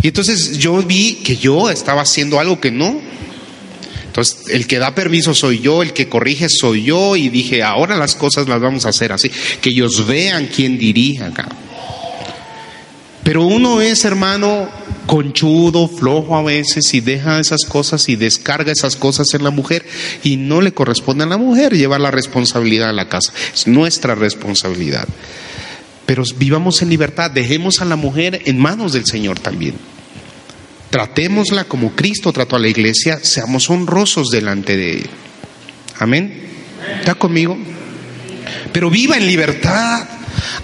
Y 0.01 0.07
entonces 0.07 0.57
yo 0.57 0.81
vi 0.83 1.15
que 1.23 1.37
yo 1.37 1.69
estaba 1.69 2.01
haciendo 2.01 2.39
algo 2.39 2.59
que 2.59 2.71
no. 2.71 2.99
Entonces, 4.07 4.49
el 4.49 4.65
que 4.65 4.79
da 4.79 4.95
permiso 4.95 5.33
soy 5.35 5.59
yo, 5.59 5.83
el 5.83 5.93
que 5.93 6.09
corrige 6.09 6.49
soy 6.49 6.83
yo, 6.83 7.15
y 7.15 7.29
dije, 7.29 7.61
ahora 7.61 7.95
las 7.97 8.15
cosas 8.15 8.47
las 8.47 8.59
vamos 8.59 8.85
a 8.85 8.89
hacer 8.89 9.11
así, 9.11 9.29
que 9.61 9.69
ellos 9.69 10.07
vean 10.07 10.49
quién 10.53 10.77
dirige 10.77 11.23
acá. 11.23 11.47
Pero 13.27 13.43
uno 13.43 13.81
es, 13.81 14.05
hermano, 14.05 14.69
conchudo, 15.05 15.89
flojo 15.89 16.37
a 16.37 16.43
veces 16.43 16.93
y 16.93 17.01
deja 17.01 17.41
esas 17.41 17.65
cosas 17.67 18.07
y 18.07 18.15
descarga 18.15 18.71
esas 18.71 18.95
cosas 18.95 19.33
en 19.33 19.43
la 19.43 19.49
mujer 19.49 19.85
y 20.23 20.37
no 20.37 20.61
le 20.61 20.71
corresponde 20.71 21.25
a 21.25 21.27
la 21.27 21.35
mujer 21.35 21.73
llevar 21.75 21.99
la 21.99 22.09
responsabilidad 22.09 22.87
a 22.87 22.93
la 22.93 23.09
casa. 23.09 23.33
Es 23.53 23.67
nuestra 23.67 24.15
responsabilidad. 24.15 25.09
Pero 26.05 26.23
vivamos 26.37 26.81
en 26.81 26.87
libertad, 26.87 27.29
dejemos 27.29 27.81
a 27.81 27.85
la 27.85 27.97
mujer 27.97 28.43
en 28.45 28.59
manos 28.59 28.93
del 28.93 29.05
Señor 29.05 29.37
también. 29.39 29.75
Tratémosla 30.89 31.65
como 31.65 31.97
Cristo 31.97 32.31
trató 32.31 32.55
a 32.55 32.59
la 32.59 32.69
iglesia, 32.69 33.19
seamos 33.21 33.69
honrosos 33.69 34.29
delante 34.29 34.77
de 34.77 34.99
Él. 34.99 35.09
Amén. 35.99 36.43
¿Está 37.01 37.15
conmigo? 37.15 37.57
Pero 38.71 38.89
viva 38.89 39.17
en 39.17 39.27
libertad. 39.27 40.07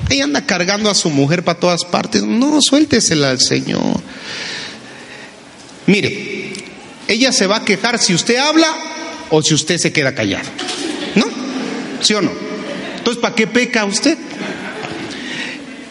Ahí 0.10 0.22
anda 0.22 0.46
cargando 0.46 0.90
a 0.90 0.96
su 0.96 1.10
mujer 1.10 1.44
para 1.44 1.60
todas 1.60 1.86
partes. 1.86 2.24
No, 2.24 2.60
suéltesela 2.62 3.32
al 3.32 3.40
Señor. 3.40 4.02
Mire, 5.88 6.54
ella 7.08 7.32
se 7.32 7.48
va 7.48 7.58
a 7.58 7.66
quejar 7.66 8.00
si 8.00 8.14
usted 8.14 8.38
habla 8.38 8.68
o 9.30 9.42
si 9.42 9.54
usted 9.54 9.78
se 9.78 9.92
queda 9.92 10.16
callado. 10.16 10.48
¿No? 11.16 11.26
¿Sí 12.02 12.14
o 12.14 12.22
no? 12.22 12.32
Entonces, 12.98 13.22
¿para 13.22 13.36
qué 13.36 13.48
peca 13.48 13.86
usted? 13.86 14.18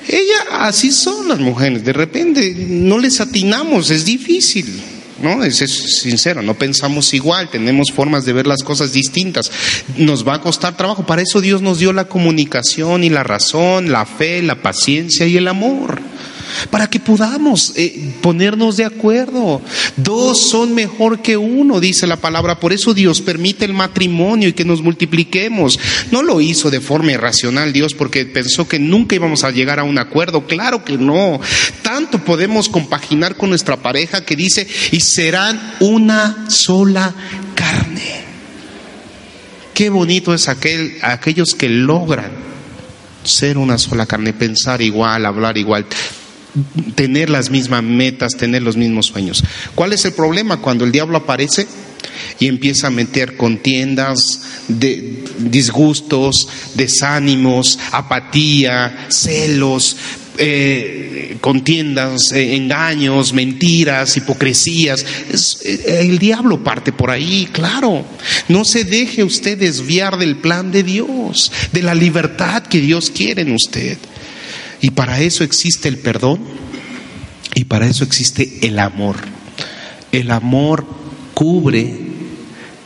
Ella, 0.09 0.67
así 0.67 0.93
son 0.93 1.29
las 1.29 1.39
mujeres. 1.39 1.85
De 1.85 1.93
repente 1.93 2.55
no 2.57 2.99
les 2.99 3.21
atinamos, 3.21 3.91
es 3.91 4.05
difícil. 4.05 4.83
¿No? 5.23 5.45
Es, 5.45 5.63
es, 5.63 6.01
sincero, 6.01 6.43
no 6.43 6.55
pensamos 6.55 7.15
igual, 7.15 7.49
tenemos 7.51 7.89
formas 7.93 8.25
de 8.25 8.33
ver 8.33 8.47
las 8.47 8.63
cosas 8.63 8.93
distintas. 8.93 9.51
Nos 9.97 10.27
va 10.27 10.35
a 10.35 10.41
costar 10.41 10.77
trabajo, 10.77 11.07
para 11.07 11.23
eso 11.23 11.41
Dios 11.41 11.63
nos 11.63 11.79
dio 11.79 11.93
la 11.93 12.05
comunicación 12.05 13.05
y 13.05 13.11
la 13.11 13.23
razón, 13.23 13.93
la 13.93 14.07
fe, 14.07 14.43
la 14.43 14.63
paciencia 14.63 15.27
y 15.27 15.37
el 15.37 15.49
amor 15.49 16.12
para 16.71 16.89
que 16.89 17.01
podamos 17.01 17.73
eh, 17.77 18.15
ponernos 18.21 18.77
de 18.77 18.85
acuerdo. 18.85 19.61
Dos 19.97 20.39
son 20.51 20.75
mejor 20.75 21.21
que 21.21 21.37
uno, 21.37 21.81
dice 21.81 22.07
la 22.07 22.17
palabra. 22.17 22.61
Por 22.61 22.73
eso 22.73 22.95
Dios 22.95 23.21
permite 23.21 23.65
el 23.65 23.73
matrimonio 23.73 24.49
y 24.49 24.53
que 24.53 24.65
nos 24.65 24.83
multipliquemos. 24.83 25.79
No 26.11 26.23
lo 26.23 26.41
hizo 26.41 26.71
de 26.71 26.81
forma 26.81 27.13
irracional 27.13 27.73
Dios 27.73 27.95
porque 27.95 28.25
pensó 28.25 28.69
que 28.69 28.79
nunca 28.79 29.15
íbamos 29.15 29.45
a 29.45 29.51
llegar 29.51 29.79
a 29.79 29.85
un 29.85 29.99
acuerdo. 29.99 30.47
Claro 30.47 30.85
que 30.85 30.99
no. 30.99 31.41
Tanto 31.83 32.19
podemos 32.19 32.69
compaginar 32.69 33.37
con 33.37 33.51
nuestra 33.51 33.77
pareja 33.77 34.25
que 34.25 34.37
dice, 34.37 34.67
y 34.91 35.01
serán 35.01 35.77
una 35.81 36.51
sola 36.51 37.15
carne. 37.55 38.23
Qué 39.75 39.91
bonito 39.91 40.35
es 40.35 40.49
aquel, 40.49 40.99
aquellos 41.03 41.55
que 41.55 41.69
logran 41.69 42.31
ser 43.25 43.57
una 43.57 43.79
sola 43.79 44.07
carne, 44.07 44.33
pensar 44.33 44.83
igual, 44.83 45.25
hablar 45.25 45.57
igual 45.57 45.87
tener 46.95 47.31
las 47.31 47.51
mismas 47.51 47.83
metas, 47.83 48.33
tener 48.37 48.63
los 48.63 48.77
mismos 48.77 49.07
sueños. 49.07 49.43
¿Cuál 49.75 49.93
es 49.93 50.05
el 50.05 50.13
problema? 50.13 50.59
Cuando 50.59 50.85
el 50.85 50.93
diablo 50.93 51.19
aparece 51.19 51.67
y 52.39 52.47
empieza 52.47 52.89
a 52.89 52.91
meter 52.91 53.37
contiendas, 53.37 54.43
de, 54.69 55.25
disgustos, 55.39 56.49
desánimos, 56.75 57.79
apatía, 57.93 59.07
celos, 59.09 59.97
eh, 60.39 61.37
contiendas, 61.41 62.33
eh, 62.33 62.57
engaños, 62.57 63.33
mentiras, 63.33 64.17
hipocresías. 64.17 65.05
Eh, 65.65 66.07
el 66.09 66.19
diablo 66.19 66.65
parte 66.65 66.93
por 66.93 67.11
ahí, 67.11 67.49
claro. 67.53 68.05
No 68.49 68.65
se 68.65 68.85
deje 68.85 69.25
usted 69.25 69.59
desviar 69.59 70.19
del 70.19 70.37
plan 70.37 70.73
de 70.73 70.83
Dios, 70.83 71.53
de 71.73 71.83
la 71.83 71.95
libertad 71.95 72.63
que 72.63 72.81
Dios 72.81 73.11
quiere 73.11 73.43
en 73.43 73.53
usted. 73.53 73.99
Y 74.83 74.91
para 74.91 75.21
eso 75.21 75.45
existe 75.45 75.89
el 75.89 75.97
perdón 75.97 76.41
y 77.55 77.65
para 77.65 77.87
eso 77.87 78.03
existe 78.03 78.67
el 78.67 78.81
amor. 78.81 79.17
El 80.11 80.33
amor 80.33 80.85
cubre, 81.35 81.99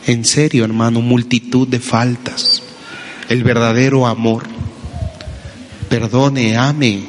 en 0.05 0.23
serio 0.23 0.63
hermano, 0.63 1.01
multitud 1.01 1.67
de 1.67 1.79
faltas. 1.79 2.61
El 3.29 3.43
verdadero 3.43 4.05
amor. 4.05 4.43
Perdone, 5.89 6.55
ame, 6.55 7.03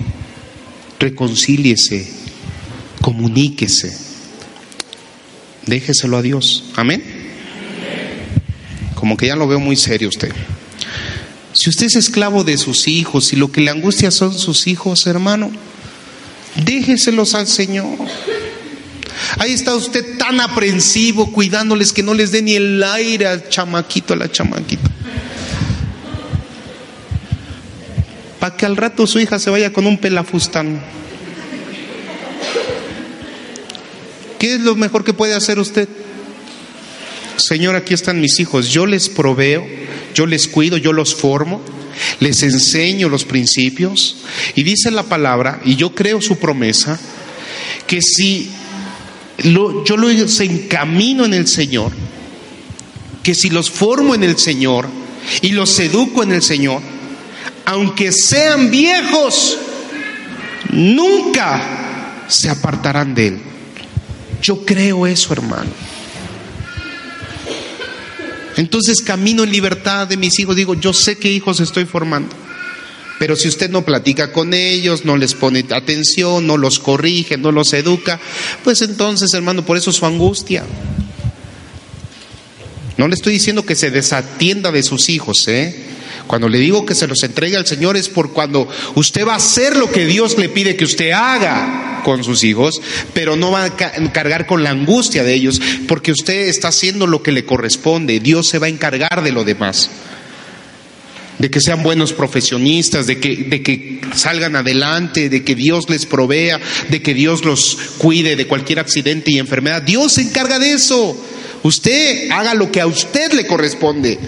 reconcíliese, 0.98 2.10
comuníquese. 3.02 3.94
Déjeselo 5.66 6.16
a 6.16 6.22
Dios. 6.22 6.64
Amén. 6.76 7.04
Como 8.94 9.18
que 9.18 9.26
ya 9.26 9.36
lo 9.36 9.46
veo 9.46 9.60
muy 9.60 9.76
serio 9.76 10.08
usted. 10.08 10.32
Si 11.58 11.68
usted 11.68 11.86
es 11.86 11.96
esclavo 11.96 12.44
de 12.44 12.56
sus 12.56 12.86
hijos 12.86 13.32
y 13.32 13.36
lo 13.36 13.50
que 13.50 13.60
le 13.60 13.72
angustia 13.72 14.12
son 14.12 14.32
sus 14.32 14.68
hijos, 14.68 15.08
hermano, 15.08 15.50
déjeselos 16.64 17.34
al 17.34 17.48
Señor. 17.48 17.98
Ahí 19.38 19.54
está 19.54 19.74
usted 19.74 20.18
tan 20.18 20.38
aprensivo 20.38 21.32
cuidándoles 21.32 21.92
que 21.92 22.04
no 22.04 22.14
les 22.14 22.30
dé 22.30 22.42
ni 22.42 22.54
el 22.54 22.80
aire 22.84 23.26
al 23.26 23.48
chamaquito, 23.48 24.14
a 24.14 24.18
la 24.18 24.30
chamaquita. 24.30 24.88
Para 28.38 28.56
que 28.56 28.64
al 28.64 28.76
rato 28.76 29.08
su 29.08 29.18
hija 29.18 29.40
se 29.40 29.50
vaya 29.50 29.72
con 29.72 29.84
un 29.84 29.98
pelafustán. 29.98 30.80
¿Qué 34.38 34.54
es 34.54 34.60
lo 34.60 34.76
mejor 34.76 35.02
que 35.02 35.12
puede 35.12 35.34
hacer 35.34 35.58
usted? 35.58 35.88
Señor, 37.36 37.74
aquí 37.74 37.94
están 37.94 38.20
mis 38.20 38.38
hijos, 38.38 38.68
yo 38.68 38.86
les 38.86 39.08
proveo 39.08 39.66
yo 40.18 40.26
les 40.26 40.48
cuido, 40.48 40.76
yo 40.78 40.92
los 40.92 41.14
formo, 41.14 41.60
les 42.18 42.42
enseño 42.42 43.08
los 43.08 43.24
principios. 43.24 44.16
Y 44.56 44.64
dice 44.64 44.90
la 44.90 45.04
palabra, 45.04 45.60
y 45.64 45.76
yo 45.76 45.94
creo 45.94 46.20
su 46.20 46.40
promesa, 46.40 46.98
que 47.86 48.02
si 48.02 48.50
yo 49.44 49.96
los 49.96 50.40
encamino 50.40 51.24
en 51.24 51.34
el 51.34 51.46
Señor, 51.46 51.92
que 53.22 53.32
si 53.32 53.48
los 53.48 53.70
formo 53.70 54.12
en 54.16 54.24
el 54.24 54.36
Señor 54.36 54.88
y 55.40 55.50
los 55.50 55.78
educo 55.78 56.24
en 56.24 56.32
el 56.32 56.42
Señor, 56.42 56.82
aunque 57.64 58.10
sean 58.10 58.72
viejos, 58.72 59.56
nunca 60.72 62.24
se 62.26 62.50
apartarán 62.50 63.14
de 63.14 63.28
él. 63.28 63.40
Yo 64.42 64.64
creo 64.64 65.06
eso, 65.06 65.32
hermano. 65.32 65.70
Entonces 68.58 69.02
camino 69.02 69.44
en 69.44 69.52
libertad 69.52 70.08
de 70.08 70.16
mis 70.16 70.36
hijos. 70.40 70.56
Digo, 70.56 70.74
yo 70.74 70.92
sé 70.92 71.16
qué 71.16 71.30
hijos 71.30 71.60
estoy 71.60 71.84
formando. 71.84 72.34
Pero 73.20 73.36
si 73.36 73.46
usted 73.46 73.70
no 73.70 73.84
platica 73.84 74.32
con 74.32 74.52
ellos, 74.52 75.04
no 75.04 75.16
les 75.16 75.34
pone 75.34 75.64
atención, 75.70 76.44
no 76.44 76.56
los 76.56 76.80
corrige, 76.80 77.36
no 77.36 77.52
los 77.52 77.72
educa, 77.72 78.20
pues 78.64 78.82
entonces, 78.82 79.32
hermano, 79.32 79.64
por 79.64 79.76
eso 79.76 79.92
su 79.92 80.06
angustia. 80.06 80.64
No 82.96 83.06
le 83.06 83.14
estoy 83.14 83.34
diciendo 83.34 83.64
que 83.64 83.76
se 83.76 83.92
desatienda 83.92 84.72
de 84.72 84.82
sus 84.82 85.08
hijos, 85.08 85.46
¿eh? 85.46 85.74
Cuando 86.28 86.48
le 86.48 86.58
digo 86.58 86.86
que 86.86 86.94
se 86.94 87.08
los 87.08 87.22
entregue 87.22 87.56
al 87.56 87.66
Señor 87.66 87.96
es 87.96 88.10
por 88.10 88.32
cuando 88.32 88.68
usted 88.94 89.26
va 89.26 89.32
a 89.32 89.38
hacer 89.38 89.76
lo 89.76 89.90
que 89.90 90.04
Dios 90.04 90.38
le 90.38 90.50
pide 90.50 90.76
que 90.76 90.84
usted 90.84 91.10
haga 91.10 92.02
con 92.04 92.22
sus 92.22 92.44
hijos, 92.44 92.80
pero 93.14 93.34
no 93.34 93.50
va 93.50 93.64
a 93.64 93.76
cargar 94.12 94.46
con 94.46 94.62
la 94.62 94.70
angustia 94.70 95.24
de 95.24 95.32
ellos, 95.34 95.60
porque 95.88 96.12
usted 96.12 96.48
está 96.48 96.68
haciendo 96.68 97.06
lo 97.06 97.22
que 97.22 97.32
le 97.32 97.46
corresponde. 97.46 98.20
Dios 98.20 98.46
se 98.46 98.58
va 98.58 98.66
a 98.66 98.70
encargar 98.70 99.22
de 99.22 99.32
lo 99.32 99.42
demás 99.42 99.90
de 101.38 101.50
que 101.50 101.60
sean 101.60 101.82
buenos 101.82 102.12
profesionistas, 102.12 103.06
de 103.06 103.18
que, 103.20 103.36
de 103.36 103.62
que 103.62 104.00
salgan 104.14 104.56
adelante, 104.56 105.28
de 105.28 105.44
que 105.44 105.54
Dios 105.54 105.88
les 105.88 106.04
provea, 106.04 106.60
de 106.88 107.00
que 107.00 107.14
Dios 107.14 107.44
los 107.44 107.78
cuide 107.98 108.34
de 108.34 108.48
cualquier 108.48 108.80
accidente 108.80 109.30
y 109.30 109.38
enfermedad. 109.38 109.82
Dios 109.82 110.14
se 110.14 110.22
encarga 110.22 110.58
de 110.58 110.72
eso. 110.72 111.16
Usted 111.62 112.30
haga 112.30 112.54
lo 112.54 112.72
que 112.72 112.80
a 112.80 112.86
usted 112.86 113.32
le 113.32 113.46
corresponde. 113.46 114.18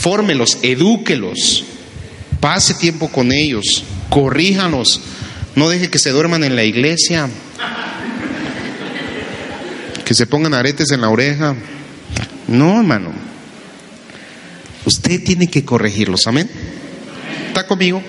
Fórmelos, 0.00 0.56
edúquelos, 0.62 1.62
pase 2.40 2.72
tiempo 2.72 3.08
con 3.08 3.32
ellos, 3.32 3.84
corríjanos, 4.08 5.02
no 5.56 5.68
deje 5.68 5.90
que 5.90 5.98
se 5.98 6.08
duerman 6.08 6.42
en 6.42 6.56
la 6.56 6.64
iglesia, 6.64 7.28
que 10.06 10.14
se 10.14 10.26
pongan 10.26 10.54
aretes 10.54 10.90
en 10.90 11.02
la 11.02 11.10
oreja. 11.10 11.54
No, 12.48 12.78
hermano. 12.78 13.12
Usted 14.86 15.22
tiene 15.22 15.48
que 15.48 15.66
corregirlos, 15.66 16.26
amén. 16.26 16.50
¿Está 17.48 17.66
conmigo? 17.66 18.02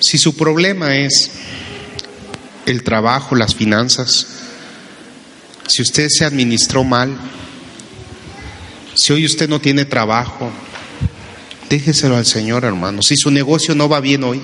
Si 0.00 0.18
su 0.18 0.36
problema 0.36 0.96
es 0.96 1.30
el 2.66 2.82
trabajo, 2.82 3.36
las 3.36 3.54
finanzas, 3.54 4.26
si 5.66 5.80
usted 5.80 6.08
se 6.10 6.26
administró 6.26 6.84
mal, 6.84 7.16
si 8.96 9.12
hoy 9.12 9.24
usted 9.24 9.48
no 9.48 9.60
tiene 9.60 9.84
trabajo, 9.84 10.50
déjeselo 11.70 12.16
al 12.16 12.26
Señor, 12.26 12.64
hermano. 12.64 13.02
Si 13.02 13.16
su 13.16 13.30
negocio 13.30 13.74
no 13.74 13.88
va 13.88 14.00
bien 14.00 14.24
hoy, 14.24 14.40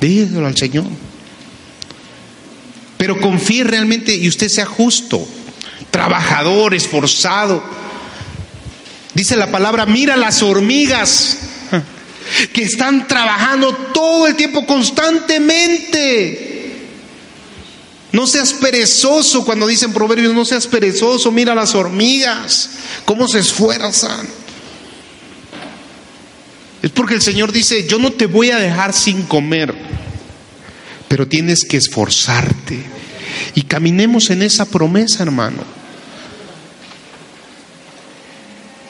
déjeselo 0.00 0.46
al 0.46 0.56
Señor. 0.56 0.86
Pero 2.96 3.20
confíe 3.20 3.62
realmente 3.62 4.16
y 4.16 4.26
usted 4.26 4.48
sea 4.48 4.66
justo, 4.66 5.24
trabajador, 5.90 6.74
esforzado 6.74 7.62
Dice 9.18 9.36
la 9.36 9.50
palabra, 9.50 9.84
mira 9.84 10.16
las 10.16 10.44
hormigas 10.44 11.38
que 12.52 12.62
están 12.62 13.08
trabajando 13.08 13.74
todo 13.92 14.28
el 14.28 14.36
tiempo 14.36 14.64
constantemente. 14.64 16.57
No 18.12 18.26
seas 18.26 18.54
perezoso 18.54 19.44
cuando 19.44 19.66
dicen 19.66 19.92
proverbios, 19.92 20.34
no 20.34 20.44
seas 20.44 20.66
perezoso, 20.66 21.30
mira 21.30 21.54
las 21.54 21.74
hormigas, 21.74 22.70
cómo 23.04 23.28
se 23.28 23.40
esfuerzan. 23.40 24.26
Es 26.82 26.90
porque 26.90 27.14
el 27.14 27.22
Señor 27.22 27.52
dice, 27.52 27.86
yo 27.86 27.98
no 27.98 28.12
te 28.12 28.26
voy 28.26 28.50
a 28.50 28.58
dejar 28.58 28.94
sin 28.94 29.22
comer, 29.22 29.74
pero 31.08 31.26
tienes 31.28 31.64
que 31.64 31.76
esforzarte. 31.76 32.82
Y 33.54 33.62
caminemos 33.62 34.30
en 34.30 34.42
esa 34.42 34.64
promesa, 34.64 35.22
hermano. 35.22 35.62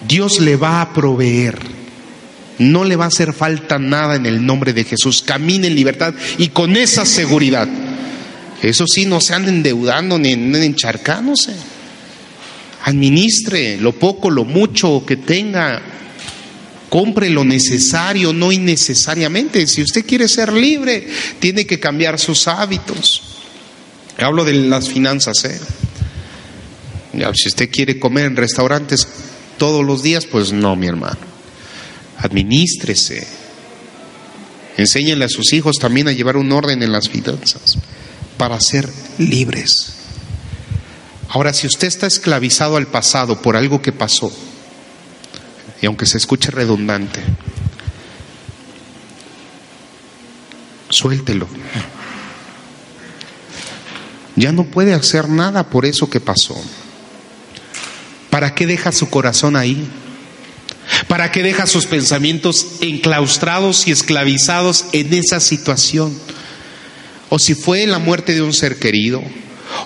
Dios 0.06 0.38
le 0.40 0.56
va 0.56 0.80
a 0.80 0.92
proveer. 0.92 1.58
No 2.58 2.84
le 2.84 2.96
va 2.96 3.04
a 3.04 3.08
hacer 3.08 3.32
falta 3.32 3.78
nada 3.78 4.16
en 4.16 4.26
el 4.26 4.44
nombre 4.44 4.72
de 4.72 4.84
Jesús. 4.84 5.22
Camine 5.22 5.68
en 5.68 5.74
libertad 5.74 6.14
y 6.38 6.48
con 6.48 6.76
esa 6.76 7.06
seguridad. 7.06 7.68
Eso 8.62 8.84
sí, 8.86 9.06
no 9.06 9.20
se 9.20 9.34
ande 9.34 9.50
endeudando 9.50 10.18
ni 10.18 10.32
encharcándose. 10.32 11.54
Administre 12.84 13.76
lo 13.76 13.92
poco, 13.92 14.30
lo 14.30 14.44
mucho 14.44 15.04
que 15.06 15.16
tenga. 15.16 15.80
Compre 16.88 17.28
lo 17.28 17.44
necesario, 17.44 18.32
no 18.32 18.50
innecesariamente. 18.50 19.66
Si 19.66 19.82
usted 19.82 20.04
quiere 20.06 20.26
ser 20.26 20.52
libre, 20.52 21.06
tiene 21.38 21.66
que 21.66 21.78
cambiar 21.78 22.18
sus 22.18 22.48
hábitos. 22.48 23.22
Hablo 24.16 24.44
de 24.44 24.54
las 24.54 24.88
finanzas. 24.88 25.44
¿eh? 25.44 25.61
Si 27.34 27.48
usted 27.48 27.70
quiere 27.70 27.98
comer 27.98 28.24
en 28.24 28.36
restaurantes, 28.36 29.06
todos 29.59 29.84
los 29.84 30.02
días, 30.02 30.24
pues 30.26 30.52
no, 30.52 30.74
mi 30.76 30.86
hermano. 30.86 31.18
Administrese. 32.16 33.26
Enséñenle 34.76 35.26
a 35.26 35.28
sus 35.28 35.52
hijos 35.52 35.76
también 35.76 36.09
a 36.09 36.12
llevar 36.12 36.36
un 36.36 36.50
orden 36.50 36.82
en 36.82 36.90
las 36.90 37.09
finanzas 37.09 37.78
para 38.39 38.61
ser 38.61 38.89
libres. 39.18 39.95
Ahora, 41.28 41.53
si 41.53 41.66
usted 41.66 41.89
está 41.89 42.07
esclavizado 42.07 42.76
al 42.76 42.86
pasado 42.86 43.43
por 43.43 43.57
algo 43.57 43.82
que 43.82 43.93
pasó, 43.93 44.32
y 45.82 45.86
aunque 45.86 46.07
se 46.07 46.16
escuche 46.16 46.51
redundante, 46.51 47.20
suéltelo. 50.89 51.47
Ya 54.36 54.53
no 54.53 54.64
puede 54.64 54.95
hacer 54.95 55.28
nada 55.28 55.68
por 55.68 55.84
eso 55.84 56.09
que 56.09 56.20
pasó. 56.20 56.57
¿Para 58.30 58.55
qué 58.55 58.66
deja 58.66 58.93
su 58.93 59.11
corazón 59.11 59.57
ahí? 59.57 59.89
¿Para 61.09 61.32
qué 61.32 61.43
deja 61.43 61.66
sus 61.66 61.86
pensamientos 61.86 62.66
enclaustrados 62.80 63.86
y 63.86 63.91
esclavizados 63.91 64.86
en 64.93 65.12
esa 65.12 65.41
situación? 65.41 66.16
O 67.29 67.39
si 67.39 67.55
fue 67.55 67.87
la 67.87 67.99
muerte 67.99 68.35
de 68.35 68.43
un 68.43 68.53
ser 68.53 68.79
querido, 68.79 69.22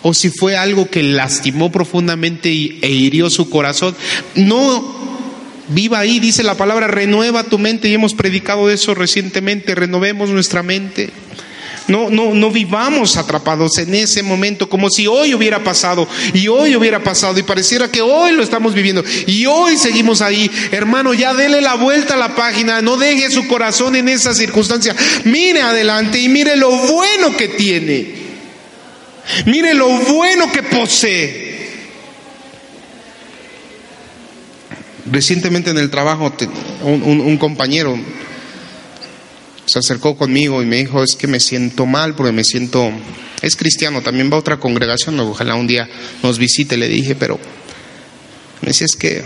o 0.03 0.15
si 0.15 0.31
fue 0.31 0.57
algo 0.57 0.89
que 0.89 1.03
lastimó 1.03 1.73
profundamente 1.73 2.49
e 2.49 2.89
hirió 2.91 3.31
su 3.31 3.51
corazón, 3.51 3.97
no 4.35 5.03
viva 5.69 5.99
ahí, 5.99 6.21
dice 6.21 6.43
la 6.43 6.57
palabra, 6.57 6.87
renueva 6.87 7.45
tu 7.45 7.59
mente 7.59 7.89
y 7.89 7.95
hemos 7.95 8.15
predicado 8.15 8.71
eso 8.71 8.95
recientemente, 8.95 9.75
renovemos 9.75 10.31
nuestra 10.31 10.63
mente. 10.63 11.11
No, 11.93 12.09
no, 12.09 12.33
no 12.33 12.51
vivamos 12.51 13.19
atrapados 13.19 13.77
en 13.77 13.95
ese 13.95 14.23
momento 14.23 14.67
como 14.67 14.89
si 14.89 15.07
hoy 15.07 15.35
hubiera 15.35 15.63
pasado 15.63 16.09
y 16.33 16.49
hoy 16.49 16.75
hubiera 16.75 17.05
pasado 17.05 17.39
y 17.39 17.43
pareciera 17.43 17.93
que 17.93 18.01
hoy 18.01 18.33
lo 18.33 18.43
estamos 18.43 18.73
viviendo 18.73 19.05
y 19.27 19.45
hoy 19.45 19.77
seguimos 19.77 20.23
ahí. 20.23 20.51
Hermano, 20.71 21.13
ya 21.13 21.35
dele 21.35 21.61
la 21.61 21.75
vuelta 21.75 22.15
a 22.15 22.17
la 22.17 22.35
página, 22.35 22.81
no 22.81 22.97
deje 22.97 23.31
su 23.31 23.47
corazón 23.47 23.95
en 23.95 24.09
esa 24.09 24.33
circunstancia. 24.33 24.97
Mire 25.25 25.61
adelante 25.61 26.19
y 26.19 26.31
mire 26.31 26.57
lo 26.57 26.71
bueno 26.71 27.37
que 27.37 27.49
tiene. 27.49 28.15
Mire 29.45 29.75
lo 29.75 29.91
bueno 29.91 30.51
que 30.51 30.63
posee. 30.63 31.73
Recientemente 35.05 35.69
en 35.69 35.77
el 35.77 35.91
trabajo, 35.91 36.33
un, 36.85 37.21
un 37.21 37.37
compañero 37.37 37.99
se 39.67 39.79
acercó 39.79 40.17
conmigo 40.17 40.63
y 40.63 40.67
me 40.67 40.77
dijo, 40.77 41.03
es 41.03 41.15
que 41.15 41.27
me 41.27 41.41
siento 41.41 41.87
mal 41.87 42.15
porque 42.15 42.33
me 42.33 42.45
siento, 42.45 42.91
es 43.41 43.57
cristiano, 43.57 44.03
también 44.03 44.31
va 44.31 44.37
a 44.37 44.41
otra 44.41 44.59
congregación, 44.59 45.19
ojalá 45.21 45.55
un 45.55 45.67
día 45.67 45.89
nos 46.23 46.39
visite, 46.39 46.77
le 46.77 46.89
dije, 46.89 47.15
pero 47.15 47.39
me 48.61 48.69
decía, 48.69 48.87
es 48.87 48.97
que 48.97 49.23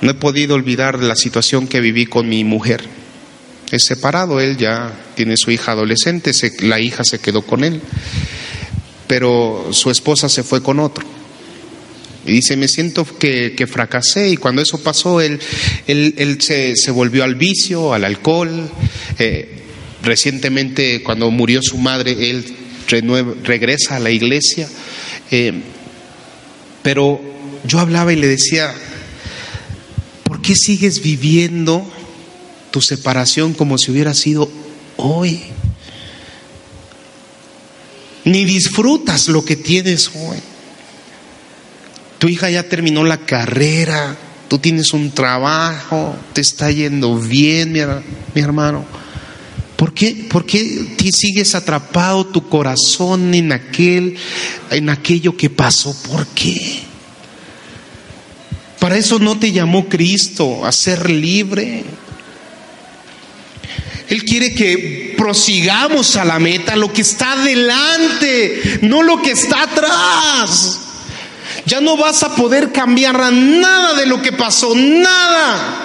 no 0.00 0.10
he 0.10 0.14
podido 0.14 0.54
olvidar 0.54 1.02
la 1.02 1.16
situación 1.16 1.66
que 1.66 1.80
viví 1.80 2.06
con 2.06 2.28
mi 2.28 2.44
mujer. 2.44 2.84
Es 3.70 3.86
separado, 3.86 4.40
él 4.40 4.56
ya 4.56 4.92
tiene 5.14 5.36
su 5.36 5.50
hija 5.50 5.72
adolescente, 5.72 6.32
la 6.60 6.78
hija 6.78 7.04
se 7.04 7.18
quedó 7.18 7.42
con 7.42 7.64
él, 7.64 7.80
pero 9.06 9.68
su 9.72 9.90
esposa 9.90 10.28
se 10.28 10.42
fue 10.42 10.62
con 10.62 10.78
otro. 10.78 11.06
Y 12.26 12.32
dice, 12.32 12.56
me 12.56 12.68
siento 12.68 13.04
que, 13.04 13.66
fracasé 13.70 14.30
y 14.30 14.36
cuando 14.36 14.62
eso 14.62 14.82
pasó, 14.82 15.20
él, 15.20 15.40
él, 15.86 16.38
se, 16.40 16.90
volvió 16.90 17.22
al 17.24 17.34
vicio, 17.34 17.92
al 17.92 18.04
alcohol. 18.04 18.70
Eh, 19.18 19.60
recientemente, 20.02 21.02
cuando 21.02 21.30
murió 21.30 21.60
su 21.62 21.76
madre, 21.76 22.30
él 22.30 22.44
regresa 23.42 23.96
a 23.96 24.00
la 24.00 24.10
iglesia. 24.10 24.68
Eh, 25.30 25.52
pero 26.82 27.20
yo 27.64 27.78
hablaba 27.78 28.12
y 28.12 28.16
le 28.16 28.26
decía, 28.26 28.72
¿por 30.22 30.40
qué 30.40 30.54
sigues 30.54 31.02
viviendo 31.02 31.86
tu 32.70 32.80
separación 32.80 33.52
como 33.52 33.76
si 33.76 33.90
hubiera 33.90 34.14
sido 34.14 34.50
hoy? 34.96 35.42
Ni 38.24 38.46
disfrutas 38.46 39.28
lo 39.28 39.44
que 39.44 39.56
tienes 39.56 40.10
hoy. 40.14 40.38
Tu 42.24 42.30
hija 42.30 42.48
ya 42.48 42.62
terminó 42.62 43.04
la 43.04 43.18
carrera, 43.18 44.16
tú 44.48 44.58
tienes 44.58 44.94
un 44.94 45.10
trabajo, 45.10 46.16
te 46.32 46.40
está 46.40 46.70
yendo 46.70 47.18
bien, 47.18 47.70
mi, 47.70 48.40
hermano. 48.40 48.86
¿Por 49.76 49.92
qué, 49.92 50.24
¿Por 50.30 50.46
qué 50.46 50.86
te 50.96 51.12
sigues 51.12 51.54
atrapado 51.54 52.24
tu 52.24 52.48
corazón 52.48 53.34
en 53.34 53.52
aquel, 53.52 54.16
en 54.70 54.88
aquello 54.88 55.36
que 55.36 55.50
pasó? 55.50 55.94
¿Por 56.10 56.26
qué? 56.28 56.80
Para 58.78 58.96
eso 58.96 59.18
no 59.18 59.38
te 59.38 59.52
llamó 59.52 59.86
Cristo, 59.90 60.64
a 60.64 60.72
ser 60.72 61.10
libre. 61.10 61.84
Él 64.08 64.24
quiere 64.24 64.54
que 64.54 65.14
prosigamos 65.18 66.16
a 66.16 66.24
la 66.24 66.38
meta, 66.38 66.74
lo 66.74 66.90
que 66.90 67.02
está 67.02 67.32
adelante, 67.32 68.78
no 68.80 69.02
lo 69.02 69.20
que 69.20 69.32
está 69.32 69.64
atrás. 69.64 70.80
Ya 71.66 71.80
no 71.80 71.96
vas 71.96 72.22
a 72.22 72.36
poder 72.36 72.72
cambiar 72.72 73.32
nada 73.32 73.94
de 73.94 74.06
lo 74.06 74.20
que 74.20 74.32
pasó, 74.32 74.74
nada. 74.74 75.84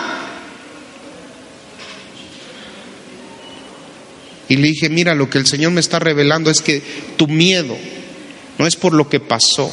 Y 4.49 4.57
le 4.57 4.69
dije, 4.69 4.89
mira, 4.89 5.15
lo 5.15 5.29
que 5.29 5.37
el 5.37 5.45
Señor 5.45 5.71
me 5.71 5.79
está 5.79 5.99
revelando 5.99 6.49
es 6.49 6.61
que 6.61 6.81
tu 7.17 7.27
miedo 7.27 7.77
no 8.57 8.67
es 8.67 8.75
por 8.75 8.93
lo 8.93 9.07
que 9.07 9.19
pasó, 9.19 9.71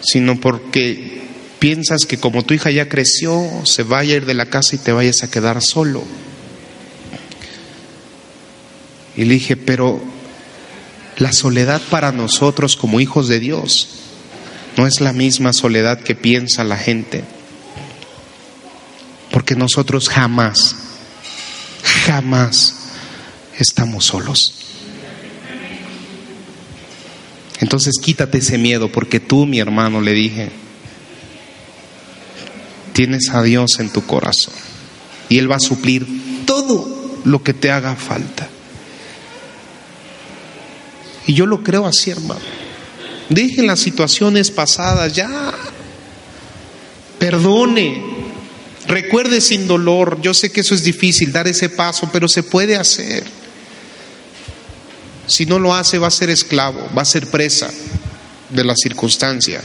sino 0.00 0.38
porque 0.38 1.22
piensas 1.58 2.04
que 2.06 2.18
como 2.18 2.44
tu 2.44 2.54
hija 2.54 2.70
ya 2.70 2.88
creció, 2.88 3.44
se 3.64 3.82
vaya 3.82 4.14
a 4.14 4.16
ir 4.18 4.26
de 4.26 4.34
la 4.34 4.46
casa 4.46 4.76
y 4.76 4.78
te 4.78 4.92
vayas 4.92 5.22
a 5.22 5.30
quedar 5.30 5.60
solo. 5.62 6.04
Y 9.16 9.24
le 9.24 9.34
dije, 9.34 9.56
pero 9.56 10.00
la 11.16 11.32
soledad 11.32 11.82
para 11.90 12.12
nosotros 12.12 12.76
como 12.76 13.00
hijos 13.00 13.26
de 13.26 13.40
Dios 13.40 13.88
no 14.78 14.86
es 14.86 15.00
la 15.00 15.12
misma 15.12 15.52
soledad 15.52 15.98
que 15.98 16.14
piensa 16.14 16.62
la 16.62 16.76
gente. 16.76 17.24
Porque 19.32 19.56
nosotros 19.56 20.08
jamás, 20.08 20.76
jamás 22.06 22.76
estamos 23.58 24.04
solos. 24.04 24.54
Entonces 27.58 27.94
quítate 28.00 28.38
ese 28.38 28.56
miedo 28.56 28.92
porque 28.92 29.18
tú, 29.18 29.46
mi 29.46 29.58
hermano, 29.58 30.00
le 30.00 30.12
dije, 30.12 30.50
tienes 32.92 33.30
a 33.30 33.42
Dios 33.42 33.80
en 33.80 33.90
tu 33.90 34.06
corazón 34.06 34.54
y 35.28 35.38
Él 35.38 35.50
va 35.50 35.56
a 35.56 35.60
suplir 35.60 36.06
todo 36.46 37.20
lo 37.24 37.42
que 37.42 37.52
te 37.52 37.72
haga 37.72 37.96
falta. 37.96 38.48
Y 41.26 41.34
yo 41.34 41.46
lo 41.46 41.64
creo 41.64 41.84
así, 41.84 42.10
hermano. 42.12 42.57
Dejen 43.28 43.66
las 43.66 43.80
situaciones 43.80 44.50
pasadas 44.50 45.12
ya. 45.12 45.52
Perdone. 47.18 48.02
Recuerde 48.86 49.40
sin 49.40 49.66
dolor. 49.66 50.20
Yo 50.22 50.32
sé 50.32 50.50
que 50.50 50.60
eso 50.60 50.74
es 50.74 50.82
difícil, 50.82 51.32
dar 51.32 51.46
ese 51.46 51.68
paso, 51.68 52.08
pero 52.12 52.28
se 52.28 52.42
puede 52.42 52.76
hacer. 52.76 53.24
Si 55.26 55.44
no 55.44 55.58
lo 55.58 55.74
hace, 55.74 55.98
va 55.98 56.08
a 56.08 56.10
ser 56.10 56.30
esclavo, 56.30 56.88
va 56.96 57.02
a 57.02 57.04
ser 57.04 57.26
presa 57.26 57.70
de 58.48 58.64
la 58.64 58.74
circunstancia. 58.74 59.60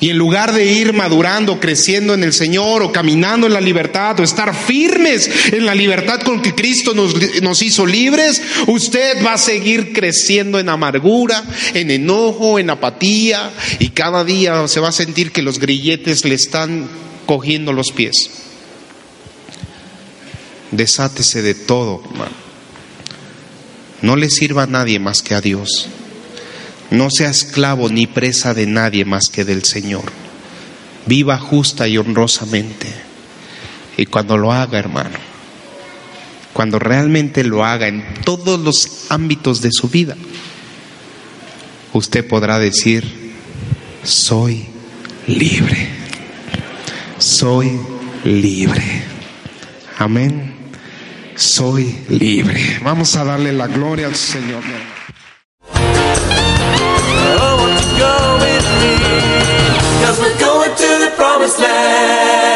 Y 0.00 0.10
en 0.10 0.18
lugar 0.18 0.54
de 0.54 0.64
ir 0.64 0.92
madurando, 0.92 1.58
creciendo 1.58 2.14
en 2.14 2.22
el 2.22 2.32
Señor 2.32 2.82
o 2.82 2.92
caminando 2.92 3.48
en 3.48 3.52
la 3.52 3.60
libertad 3.60 4.18
o 4.20 4.22
estar 4.22 4.54
firmes 4.54 5.28
en 5.52 5.66
la 5.66 5.74
libertad 5.74 6.20
con 6.20 6.40
que 6.40 6.54
Cristo 6.54 6.94
nos, 6.94 7.16
nos, 7.42 7.62
hizo 7.62 7.84
libres, 7.84 8.40
usted 8.68 9.24
va 9.26 9.32
a 9.32 9.38
seguir 9.38 9.92
creciendo 9.92 10.60
en 10.60 10.68
amargura, 10.68 11.42
en 11.74 11.90
enojo, 11.90 12.60
en 12.60 12.70
apatía 12.70 13.50
y 13.80 13.88
cada 13.88 14.22
día 14.24 14.68
se 14.68 14.78
va 14.78 14.90
a 14.90 14.92
sentir 14.92 15.32
que 15.32 15.42
los 15.42 15.58
grilletes 15.58 16.24
le 16.24 16.36
están 16.36 16.88
cogiendo 17.26 17.72
los 17.72 17.90
pies. 17.90 18.30
Desátese 20.70 21.42
de 21.42 21.54
todo, 21.54 22.02
hermano. 22.04 22.48
No 24.00 24.16
le 24.16 24.30
sirva 24.30 24.62
a 24.62 24.66
nadie 24.66 25.00
más 25.00 25.22
que 25.22 25.34
a 25.34 25.40
Dios. 25.40 25.88
No 26.90 27.08
sea 27.10 27.30
esclavo 27.30 27.88
ni 27.88 28.06
presa 28.06 28.54
de 28.54 28.66
nadie 28.66 29.04
más 29.04 29.28
que 29.28 29.44
del 29.44 29.64
Señor. 29.64 30.04
Viva 31.06 31.38
justa 31.38 31.88
y 31.88 31.98
honrosamente. 31.98 32.88
Y 33.96 34.06
cuando 34.06 34.36
lo 34.36 34.52
haga, 34.52 34.78
hermano, 34.78 35.18
cuando 36.52 36.78
realmente 36.78 37.44
lo 37.44 37.64
haga 37.64 37.88
en 37.88 38.04
todos 38.24 38.60
los 38.60 39.06
ámbitos 39.10 39.60
de 39.60 39.70
su 39.72 39.88
vida, 39.88 40.16
usted 41.92 42.26
podrá 42.26 42.58
decir, 42.58 43.32
soy 44.02 44.66
libre. 45.26 45.88
Soy 47.18 47.78
libre. 48.24 49.02
Amén 49.98 50.58
soy 51.38 51.96
libre. 52.08 52.80
Vamos 52.82 53.14
a 53.14 53.24
darle 53.24 53.52
la 53.52 53.68
gloria 53.68 54.06
al 54.06 54.16
Señor. 54.16 54.62
Cause 60.02 60.20
we're 60.20 60.38
going 60.38 60.74
to 60.74 60.98
the 61.04 61.12
promised 61.16 61.58
land. 61.58 62.47